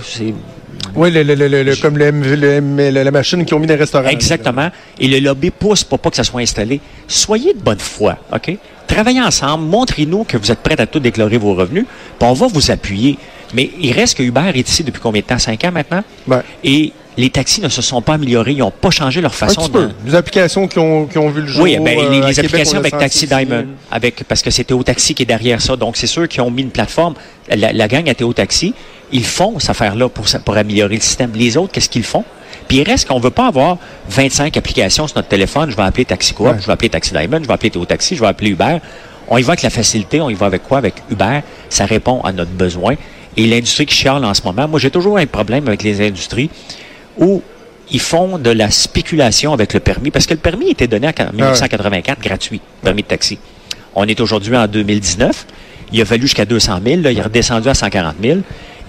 Oui, 0.96 1.10
le, 1.12 1.82
comme 1.82 1.98
la 1.98 3.12
machine 3.12 3.46
qu'ils 3.46 3.56
ont 3.56 3.60
mis 3.60 3.68
dans 3.68 3.74
les 3.74 3.80
restaurants. 3.80 4.10
Exactement. 4.10 4.70
Et 5.00 5.08
le 5.08 5.20
lobby 5.20 5.50
pousse 5.52 5.84
pour 5.84 6.00
pas 6.00 6.10
que 6.10 6.16
ça 6.16 6.24
soit 6.24 6.42
installé. 6.42 6.80
Soyez 7.08 7.54
de 7.54 7.60
bonne 7.60 7.80
foi, 7.80 8.18
OK? 8.34 8.58
Travaillez 8.88 9.22
ensemble, 9.22 9.66
montrez-nous 9.66 10.26
que 10.26 10.36
vous 10.36 10.52
êtes 10.52 10.60
prêts 10.60 10.80
à 10.80 10.86
tout 10.86 11.00
déclarer 11.00 11.38
vos 11.38 11.54
revenus, 11.54 11.86
puis 12.20 12.30
on 12.30 12.34
va 12.34 12.48
vous 12.48 12.72
appuyer. 12.72 13.18
Mais 13.54 13.70
il 13.80 13.94
reste 13.94 14.18
que 14.18 14.24
Uber 14.24 14.52
est 14.54 14.68
ici 14.68 14.84
depuis 14.84 15.00
combien 15.02 15.22
de 15.22 15.28
temps? 15.28 15.40
Cinq 15.40 15.64
ans 15.64 15.72
maintenant? 15.72 16.04
Et 16.64 16.92
les 17.18 17.30
taxis 17.30 17.62
ne 17.62 17.70
se 17.70 17.82
sont 17.82 18.02
pas 18.02 18.14
améliorés, 18.14 18.54
ils 18.54 18.60
n'ont 18.60 18.72
pas 18.72 18.90
changé 18.90 19.22
leur 19.22 19.32
Un 19.32 19.34
façon 19.34 19.62
petit 19.62 19.72
de... 19.72 19.78
peu. 19.78 19.90
Des 20.06 20.16
applications 20.16 20.68
qui 20.68 20.80
ont, 20.80 21.06
qui 21.06 21.18
ont 21.18 21.30
vu 21.30 21.42
le 21.42 21.48
jour. 21.48 21.64
Oui, 21.64 21.78
ben, 21.78 22.00
euh, 22.00 22.10
les, 22.10 22.22
les 22.22 22.40
applications 22.40 22.80
avec 22.80 22.98
Taxi. 22.98 23.28
Diamond, 23.28 23.66
avec, 23.92 24.24
parce 24.26 24.42
que 24.42 24.50
c'est 24.50 24.64
Théo 24.64 24.82
Taxi 24.84 25.14
qui 25.14 25.24
est 25.24 25.26
derrière 25.26 25.62
ça. 25.62 25.76
Donc, 25.76 25.98
c'est 25.98 26.08
ceux 26.08 26.28
qui 26.28 26.40
ont 26.40 26.50
mis 26.50 26.62
une 26.62 26.70
plateforme. 26.70 27.16
La, 27.50 27.74
la 27.74 27.88
gang 27.90 28.10
à 28.10 28.14
Théo 28.14 28.32
Taxi, 28.32 28.74
ils 29.12 29.26
font 29.26 29.60
cette 29.60 29.72
affaire-là 29.72 30.10
pour, 30.10 30.58
améliorer 30.58 30.96
le 30.96 31.02
système. 31.02 31.32
Les 31.36 31.58
autres, 31.58 31.72
qu'est-ce 31.74 31.90
qu'ils 31.90 32.04
font? 32.04 32.24
Puis 32.68 32.78
il 32.78 32.84
reste 32.84 33.08
qu'on 33.08 33.18
ne 33.18 33.24
veut 33.24 33.30
pas 33.32 33.48
avoir 33.48 33.78
25 34.10 34.56
applications 34.56 35.08
sur 35.08 35.18
notre 35.18 35.28
téléphone. 35.28 35.70
Je 35.72 35.76
vais 35.76 35.84
appeler 35.84 36.06
Taxi 36.06 36.34
Coop, 36.34 36.48
Ouais. 36.48 36.56
je 36.60 36.68
vais 36.68 36.74
appeler 36.74 36.90
Taxi 36.90 37.12
Diamond, 37.12 37.40
je 37.42 37.48
vais 37.48 37.54
appeler 37.54 37.70
Théo 37.70 37.86
Taxi, 37.86 38.16
je 38.16 38.22
vais 38.22 38.28
appeler 38.28 38.52
Uber. 38.52 38.78
On 39.28 39.38
y 39.38 39.42
va 39.42 39.52
avec 39.52 39.62
la 39.62 39.70
facilité, 39.70 40.22
on 40.22 40.30
y 40.30 40.34
va 40.34 40.46
avec 40.46 40.64
quoi? 40.64 40.78
Avec 40.78 40.96
Uber. 41.10 41.42
Ça 41.70 41.86
répond 41.86 42.22
à 42.22 42.32
notre 42.32 42.52
besoin. 42.52 42.96
Et 43.38 43.48
l'industrie 43.48 43.86
qui 43.86 43.96
chiale 43.96 44.24
en 44.24 44.34
ce 44.34 44.42
moment, 44.44 44.68
moi, 44.68 44.80
j'ai 44.80 44.92
toujours 44.92 45.18
un 45.18 45.26
problème 45.26 45.68
avec 45.68 45.84
les 45.84 46.06
industries 46.06 46.50
où 47.18 47.42
ils 47.90 48.00
font 48.00 48.38
de 48.38 48.50
la 48.50 48.70
spéculation 48.72 49.54
avec 49.54 49.74
le 49.74 49.80
permis, 49.80 50.12
parce 50.12 50.26
que 50.26 50.34
le 50.34 50.40
permis 50.40 50.70
était 50.72 50.88
donné 50.88 51.08
en 51.08 51.32
1984 51.34 52.22
gratuit, 52.22 52.62
permis 52.82 53.02
de 53.04 53.08
taxi. 53.08 53.38
On 53.96 54.06
est 54.06 54.20
aujourd'hui 54.22 54.56
en 54.56 54.68
2019. 54.68 55.46
Il 55.94 56.02
a 56.02 56.06
fallu 56.06 56.22
jusqu'à 56.24 56.46
200 56.46 56.80
000. 56.86 57.02
Là, 57.02 57.12
il 57.12 57.18
est 57.18 57.22
redescendu 57.22 57.68
à 57.68 57.74
140 57.74 58.16
000. 58.22 58.40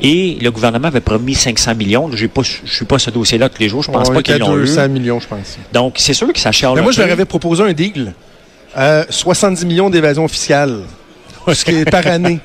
Et 0.05 0.37
le 0.41 0.51
gouvernement 0.51 0.89
avait 0.89 1.01
promis 1.01 1.35
500 1.35 1.77
millions. 1.77 2.11
Je 2.13 2.27
ne 2.27 2.43
suis 2.67 2.85
pas 2.85 2.99
ce 2.99 3.11
dossier-là 3.11 3.49
tous 3.49 3.63
les 3.63 3.69
jours. 3.69 3.85
Je 3.85 3.91
pense 3.91 4.11
On 4.11 4.15
pas 4.15 4.23
qu'ils 4.23 4.39
l'ont 4.39 4.57
eu. 4.57 4.63
200 4.63 4.89
millions, 4.89 5.21
je 5.21 5.29
pense. 5.29 5.59
Donc, 5.73 5.95
c'est 5.99 6.13
sûr 6.13 6.33
que 6.33 6.41
ça 6.41 6.51
chiale 6.51 6.75
Mais 6.75 6.83
moi, 6.83 6.91
je 6.91 7.01
leur 7.01 7.11
avais 7.11 7.25
proposé 7.25 7.63
un 7.63 7.73
deal. 7.73 8.13
Euh, 8.77 9.05
70 9.09 9.65
millions 9.65 9.91
d'évasion 9.91 10.27
fiscale. 10.27 10.81
Ce 11.53 11.65
qui 11.65 11.77
est 11.77 11.91
par 11.91 12.07
année. 12.07 12.41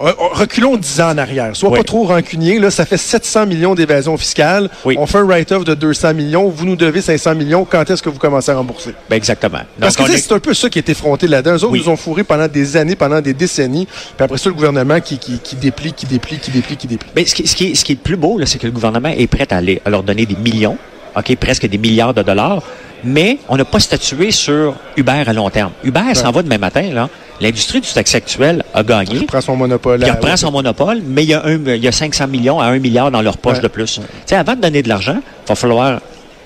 Euh, 0.00 0.06
euh, 0.08 0.12
Reculons 0.32 0.76
10 0.76 1.00
ans 1.02 1.10
en 1.10 1.18
arrière. 1.18 1.54
Sois 1.54 1.70
Oui. 1.70 1.76
pas 1.78 1.84
trop 1.84 2.04
rancunier. 2.04 2.58
Là, 2.58 2.70
ça 2.70 2.86
fait 2.86 2.96
700 2.96 3.46
millions 3.46 3.74
d'évasion 3.74 4.16
fiscale. 4.16 4.70
Oui. 4.84 4.96
On 4.98 5.06
fait 5.06 5.18
un 5.18 5.24
write-off 5.26 5.64
de 5.64 5.74
200 5.74 6.14
millions. 6.14 6.48
Vous 6.48 6.64
nous 6.64 6.76
devez 6.76 7.02
500 7.02 7.34
millions. 7.34 7.64
Quand 7.64 7.88
est-ce 7.90 8.02
que 8.02 8.08
vous 8.08 8.18
commencez 8.18 8.50
à 8.50 8.56
rembourser? 8.56 8.94
Ben, 9.10 9.16
exactement. 9.16 9.60
Parce 9.78 9.96
que 9.96 10.02
c'est 10.16 10.32
un 10.32 10.38
peu 10.40 10.54
ça 10.54 10.70
qui 10.70 10.78
est 10.78 10.88
effronté 10.88 11.26
là-dedans. 11.28 11.52
Eux 11.56 11.64
autres 11.64 11.72
Oui. 11.72 11.80
nous 11.84 11.88
ont 11.90 11.96
fourré 11.96 12.24
pendant 12.24 12.48
des 12.48 12.76
années, 12.76 12.96
pendant 12.96 13.20
des 13.20 13.34
décennies. 13.34 13.86
Puis 13.86 14.24
après 14.24 14.38
ça, 14.38 14.48
le 14.48 14.54
gouvernement 14.54 15.00
qui, 15.00 15.18
qui, 15.18 15.38
qui 15.38 15.56
déplie, 15.56 15.92
qui 15.92 16.06
déplie, 16.06 16.38
qui 16.38 16.50
déplie, 16.50 16.76
qui 16.76 16.86
déplie. 16.86 17.10
Ben, 17.14 17.26
ce, 17.26 17.34
qui, 17.34 17.46
ce 17.46 17.54
qui 17.54 17.72
est, 17.72 17.74
ce 17.74 17.84
qui 17.84 17.92
est 17.92 17.96
le 17.96 18.00
plus 18.00 18.16
beau, 18.16 18.40
c'est 18.46 18.58
que 18.58 18.66
le 18.66 18.72
gouvernement 18.72 19.10
est 19.10 19.26
prêt 19.26 19.46
à, 19.50 19.56
aller- 19.58 19.82
à 19.84 19.90
leur 19.90 20.02
donner 20.02 20.24
des 20.26 20.36
millions, 20.36 20.78
ok, 21.16 21.36
presque 21.36 21.66
des 21.66 21.78
milliards 21.78 22.14
de 22.14 22.22
dollars, 22.22 22.62
mais 23.04 23.38
on 23.48 23.56
n'a 23.56 23.64
pas 23.64 23.80
statué 23.80 24.30
sur 24.30 24.74
Uber 24.96 25.22
à 25.26 25.32
long 25.32 25.50
terme. 25.50 25.72
Uber 25.84 26.14
s'en 26.14 26.30
va 26.30 26.42
demain 26.42 26.58
matin. 26.58 26.82
là. 26.92 27.08
L'industrie 27.40 27.80
du 27.80 27.88
taxi 27.92 28.16
actuel 28.16 28.62
a 28.72 28.82
gagné. 28.84 29.16
Il 29.16 29.26
prend 29.26 29.40
son 29.40 29.56
monopole. 29.56 30.00
Il 30.04 30.10
reprend 30.10 30.36
son 30.36 30.52
monopole, 30.52 31.00
mais 31.04 31.24
il 31.24 31.30
y, 31.30 31.34
a 31.34 31.44
un, 31.44 31.58
il 31.66 31.82
y 31.82 31.88
a 31.88 31.92
500 31.92 32.28
millions 32.28 32.60
à 32.60 32.66
1 32.66 32.78
milliard 32.78 33.10
dans 33.10 33.22
leur 33.22 33.36
poche 33.38 33.56
Ouais. 33.56 33.62
de 33.62 33.68
plus. 33.68 33.94
Tu 33.96 34.00
sais, 34.26 34.36
avant 34.36 34.54
de 34.54 34.60
donner 34.60 34.82
de 34.82 34.88
l'argent, 34.88 35.16
il 35.20 35.48
va 35.48 35.54
falloir 35.56 36.00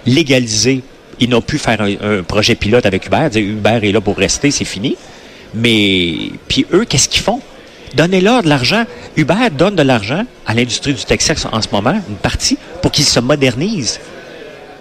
légaliser 0.07 0.83
il 1.19 1.31
n'a 1.31 1.41
pu 1.41 1.57
faire 1.59 1.81
un, 1.81 1.93
un 2.19 2.23
projet 2.23 2.55
pilote 2.55 2.85
avec 2.85 3.07
Uber. 3.07 3.29
Dire, 3.31 3.43
Uber 3.43 3.79
est 3.83 3.93
là 3.93 4.01
pour 4.03 4.17
rester, 4.19 4.51
c'est 4.51 4.67
fini. 4.67 4.97
Mais, 5.55 6.31
puis 6.49 6.67
eux, 6.73 6.85
qu'est-ce 6.85 7.09
qu'ils 7.09 7.23
font? 7.23 7.41
Donnez-leur 7.95 8.43
de 8.43 8.49
l'argent. 8.49 8.85
Uber 9.17 9.49
donne 9.57 9.77
de 9.77 9.83
l'argent 9.83 10.25
à 10.47 10.53
l'industrie 10.55 10.93
du 10.93 11.05
Texas 11.05 11.47
en 11.51 11.63
ce 11.63 11.69
moment, 11.73 11.95
une 12.09 12.17
partie, 12.17 12.59
pour 12.83 12.91
qu'ils 12.93 13.07
se 13.07 13.19
modernisent. 13.21 13.99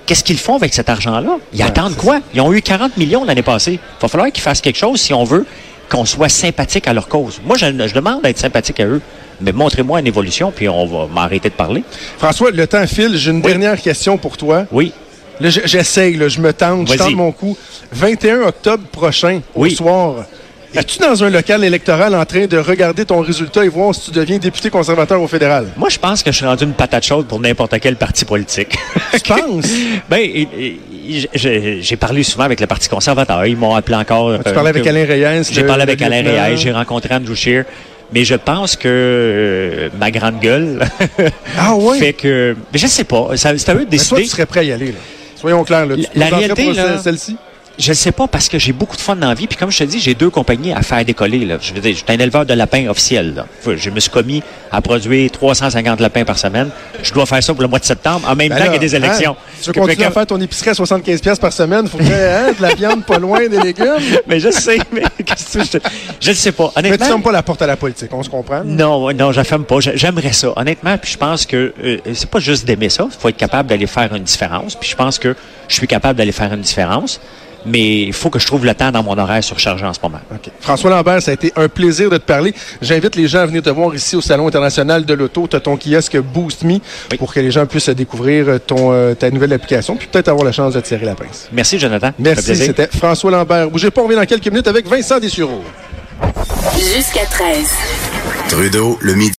Qu'est-ce 0.05 0.23
qu'ils 0.23 0.37
font 0.37 0.55
avec 0.55 0.73
cet 0.73 0.89
argent-là? 0.89 1.37
Ils 1.53 1.61
attendent 1.63 1.95
quoi? 1.95 2.19
Ils 2.33 2.41
ont 2.41 2.53
eu 2.53 2.61
40 2.61 2.97
millions 2.97 3.23
l'année 3.25 3.41
passée. 3.41 3.73
Il 3.73 4.01
va 4.01 4.07
falloir 4.07 4.31
qu'ils 4.31 4.43
fassent 4.43 4.61
quelque 4.61 4.77
chose 4.77 5.01
si 5.01 5.13
on 5.13 5.23
veut 5.23 5.45
qu'on 5.89 6.05
soit 6.05 6.29
sympathique 6.29 6.87
à 6.87 6.93
leur 6.93 7.07
cause. 7.07 7.41
Moi, 7.45 7.57
je, 7.57 7.65
je 7.65 7.93
demande 7.93 8.21
d'être 8.23 8.37
sympathique 8.37 8.79
à 8.79 8.85
eux. 8.85 9.01
Mais 9.41 9.51
montrez-moi 9.51 9.99
une 9.99 10.07
évolution, 10.07 10.51
puis 10.55 10.69
on 10.69 10.85
va 10.85 11.07
m'arrêter 11.13 11.49
de 11.49 11.53
parler. 11.55 11.83
François, 12.17 12.51
le 12.51 12.67
temps 12.67 12.85
file. 12.87 13.15
J'ai 13.17 13.31
une 13.31 13.41
dernière 13.41 13.81
question 13.81 14.17
pour 14.17 14.37
toi. 14.37 14.65
Oui. 14.71 14.93
Là, 15.41 15.49
j'essaye, 15.49 16.15
là, 16.15 16.29
je 16.29 16.39
me 16.39 16.53
tente, 16.53 16.89
je 16.89 16.97
tente 16.97 17.13
mon 17.13 17.31
coup. 17.33 17.57
21 17.91 18.43
octobre 18.43 18.83
prochain, 18.91 19.41
Oui. 19.55 19.73
au 19.73 19.75
soir, 19.75 20.15
es-tu 20.77 20.99
dans 20.99 21.23
un 21.23 21.29
local 21.29 21.63
électoral 21.63 22.15
en 22.15 22.25
train 22.25 22.45
de 22.45 22.57
regarder 22.57 23.05
ton 23.05 23.21
résultat 23.21 23.63
et 23.65 23.69
voir 23.69 23.93
si 23.95 24.01
tu 24.05 24.11
deviens 24.11 24.37
député 24.37 24.69
conservateur 24.69 25.21
au 25.21 25.27
fédéral? 25.27 25.67
Moi, 25.77 25.89
je 25.89 25.97
pense 25.99 26.21
que 26.23 26.31
je 26.31 26.37
suis 26.37 26.45
rendu 26.45 26.63
une 26.65 26.73
patate 26.73 27.03
chaude 27.05 27.27
pour 27.27 27.39
n'importe 27.39 27.75
quel 27.79 27.95
parti 27.95 28.25
politique. 28.25 28.77
Tu 29.13 29.19
penses? 29.33 29.65
ben, 30.09 30.17
et- 30.19 30.47
et- 30.59 30.79
j'ai 31.33 31.81
j'ai 31.83 31.95
parlé 31.97 32.23
souvent 32.23 32.45
avec 32.45 32.59
le 32.59 32.65
Parti 32.67 32.89
conservateur. 32.89 33.45
Ils 33.45 33.55
m'ont 33.55 33.75
appelé 33.75 33.95
encore. 33.95 34.33
Tu 34.43 34.49
euh, 34.49 34.53
parlais 34.53 34.69
avec 34.71 34.85
Alain 34.87 35.05
Reyes. 35.05 35.43
J'ai 35.51 35.63
parlé 35.63 35.83
avec 35.83 36.01
Alain. 36.01 36.23
Reyes, 36.23 36.57
j'ai 36.57 36.71
rencontré 36.71 37.13
Andrew 37.13 37.35
Scheer. 37.35 37.63
Mais 38.13 38.23
je 38.25 38.35
pense 38.35 38.75
que 38.75 38.87
euh, 38.87 39.89
ma 39.99 40.09
grande 40.11 40.39
gueule 40.39 40.79
Ah 41.59 41.75
ouais? 41.75 41.99
fait 41.99 42.13
que. 42.13 42.55
Mais 42.73 42.79
je 42.79 42.87
sais 42.87 43.03
pas. 43.03 43.29
ça- 43.35 43.57
C'est 43.57 43.69
à 43.69 43.75
eux 43.75 43.79
de 43.79 43.83
Mais 43.91 43.97
toi, 43.97 44.17
décider. 44.17 44.21
tu 44.23 44.27
serais 44.29 44.45
prêt 44.45 44.61
à 44.61 44.63
y 44.63 44.71
aller. 44.71 44.87
Là. 44.87 44.97
Soyons 45.35 45.63
clairs. 45.63 45.85
Là. 45.85 45.95
Tu 45.95 46.01
La- 46.15 46.29
la 46.29 46.37
réalité, 46.37 46.71
celle-ci? 47.03 47.35
Je 47.77 47.89
ne 47.89 47.93
sais 47.93 48.11
pas 48.13 48.27
parce 48.27 48.47
que 48.47 48.57
j'ai 48.57 48.71
beaucoup 48.71 48.95
de 48.95 49.01
fun 49.01 49.15
dans 49.17 49.27
la 49.27 49.33
vie. 49.33 49.47
Puis 49.47 49.57
comme 49.57 49.69
je 49.71 49.79
te 49.79 49.83
dis, 49.83 49.99
j'ai 49.99 50.13
deux 50.13 50.29
compagnies 50.29 50.71
à 50.73 50.81
faire 50.81 51.03
décoller. 51.03 51.43
Là. 51.45 51.57
Je 51.61 51.73
veux 51.73 51.81
dire, 51.81 51.91
je 51.91 51.97
suis 51.97 52.05
un 52.07 52.17
éleveur 52.19 52.45
de 52.45 52.53
lapins 52.53 52.87
officiel. 52.87 53.33
Là. 53.35 53.45
Faut- 53.61 53.75
Je 53.75 53.89
me 53.89 53.99
suis 53.99 54.09
commis 54.09 54.41
à 54.71 54.79
produire 54.81 55.29
350 55.31 55.99
lapins 55.99 56.23
par 56.23 56.37
semaine. 56.37 56.69
Je 57.03 57.11
dois 57.13 57.25
faire 57.25 57.43
ça 57.43 57.53
pour 57.53 57.61
le 57.61 57.67
mois 57.67 57.79
de 57.79 57.83
septembre, 57.85 58.27
en 58.29 58.35
même 58.35 58.49
Ben 58.49 58.57
temps 58.57 58.63
qu'il 58.63 58.73
y 58.73 58.77
a 58.77 58.79
des 58.79 58.95
élections. 58.95 59.31
hein, 59.39 59.51
tu 59.61 59.67
veux 59.67 59.73
Que- 59.73 59.79
continuer 59.79 59.95
que- 59.97 60.03
à 60.03 60.11
faire 60.11 60.25
ton 60.25 60.39
épicerie 60.39 60.69
à 60.69 60.73
75$ 60.73 61.21
piastres 61.21 61.41
par 61.41 61.51
semaine? 61.53 61.81
Il 61.85 61.89
faudrait 61.89 62.33
hein, 62.49 62.53
de 62.57 62.61
la 62.61 62.73
viande 62.75 63.05
pas 63.05 63.19
loin 63.19 63.39
des 63.47 63.59
légumes? 63.59 63.85
Mais 64.27 64.39
je 64.39 64.51
sais, 64.51 64.77
mais 64.91 65.03
qu'est-ce 65.25 65.57
que 65.57 65.63
je 65.65 65.77
je 66.21 66.29
ne 66.29 66.35
sais 66.35 66.51
pas. 66.53 66.71
Mais 66.77 66.81
tu 66.83 66.87
Honnêtement, 66.87 67.05
fermes 67.07 67.21
pas 67.23 67.31
la 67.33 67.43
porte 67.43 67.61
à 67.61 67.67
la 67.67 67.75
politique, 67.75 68.09
on 68.13 68.23
se 68.23 68.29
comprend? 68.29 68.61
non, 68.63 69.11
non, 69.13 69.31
je 69.33 69.41
ferme 69.43 69.65
pas. 69.65 69.79
J'ai- 69.81 69.97
J'aimerais 69.97 70.33
ça, 70.33 70.53
honnêtement. 70.55 70.97
Puis 70.97 71.11
je 71.11 71.17
pense 71.17 71.45
que 71.45 71.73
euh, 71.83 71.97
c'est 72.13 72.29
pas 72.29 72.39
juste 72.39 72.65
d'aimer 72.65 72.89
ça. 72.89 73.05
Il 73.11 73.19
faut 73.19 73.29
être 73.29 73.37
capable 73.37 73.67
d'aller 73.69 73.87
faire 73.87 74.13
une 74.15 74.23
différence. 74.23 74.75
Puis 74.75 74.89
je 74.89 74.95
pense 74.95 75.19
que 75.19 75.35
je 75.67 75.73
suis 75.75 75.87
capable 75.87 76.17
d'aller 76.17 76.31
faire 76.31 76.53
une 76.53 76.61
différence. 76.61 77.19
Mais 77.65 78.01
il 78.03 78.13
faut 78.13 78.29
que 78.29 78.39
je 78.39 78.45
trouve 78.45 78.65
le 78.65 78.73
temps 78.75 78.91
dans 78.91 79.03
mon 79.03 79.17
horaire 79.17 79.43
surchargé 79.43 79.85
en 79.85 79.93
ce 79.93 79.99
moment. 80.03 80.19
François 80.59 80.89
Lambert, 80.91 81.21
ça 81.21 81.31
a 81.31 81.33
été 81.33 81.51
un 81.55 81.67
plaisir 81.67 82.09
de 82.09 82.17
te 82.17 82.23
parler. 82.23 82.53
J'invite 82.81 83.15
les 83.15 83.27
gens 83.27 83.39
à 83.39 83.45
venir 83.45 83.61
te 83.63 83.69
voir 83.69 83.93
ici 83.95 84.15
au 84.15 84.21
Salon 84.21 84.47
international 84.47 85.05
de 85.05 85.13
l'auto. 85.13 85.47
Tu 85.47 85.55
as 85.55 85.59
ton 85.59 85.77
kiosque 85.77 86.17
Boost 86.19 86.63
Me 86.63 86.73
Oui. 87.11 87.17
pour 87.17 87.33
que 87.33 87.39
les 87.39 87.51
gens 87.51 87.65
puissent 87.65 87.89
découvrir 87.89 88.59
ton, 88.65 88.91
euh, 88.91 89.13
ta 89.15 89.29
nouvelle 89.31 89.53
application 89.53 89.95
puis 89.95 90.07
peut-être 90.07 90.27
avoir 90.29 90.45
la 90.45 90.51
chance 90.51 90.73
de 90.73 90.79
te 90.79 90.87
serrer 90.87 91.05
la 91.05 91.15
pince. 91.15 91.49
Merci, 91.51 91.79
Jonathan. 91.79 92.11
Merci, 92.19 92.55
c'était 92.55 92.87
François 92.95 93.31
Lambert. 93.31 93.69
Bougez 93.69 93.89
pas, 93.91 94.01
on 94.01 94.05
revient 94.05 94.17
dans 94.17 94.25
quelques 94.25 94.47
minutes 94.47 94.67
avec 94.67 94.87
Vincent 94.87 95.19
Dessureau. 95.19 95.63
Jusqu'à 96.77 97.25
13. 97.25 97.67
Trudeau, 98.49 98.97
le 99.01 99.15
midi. 99.15 99.33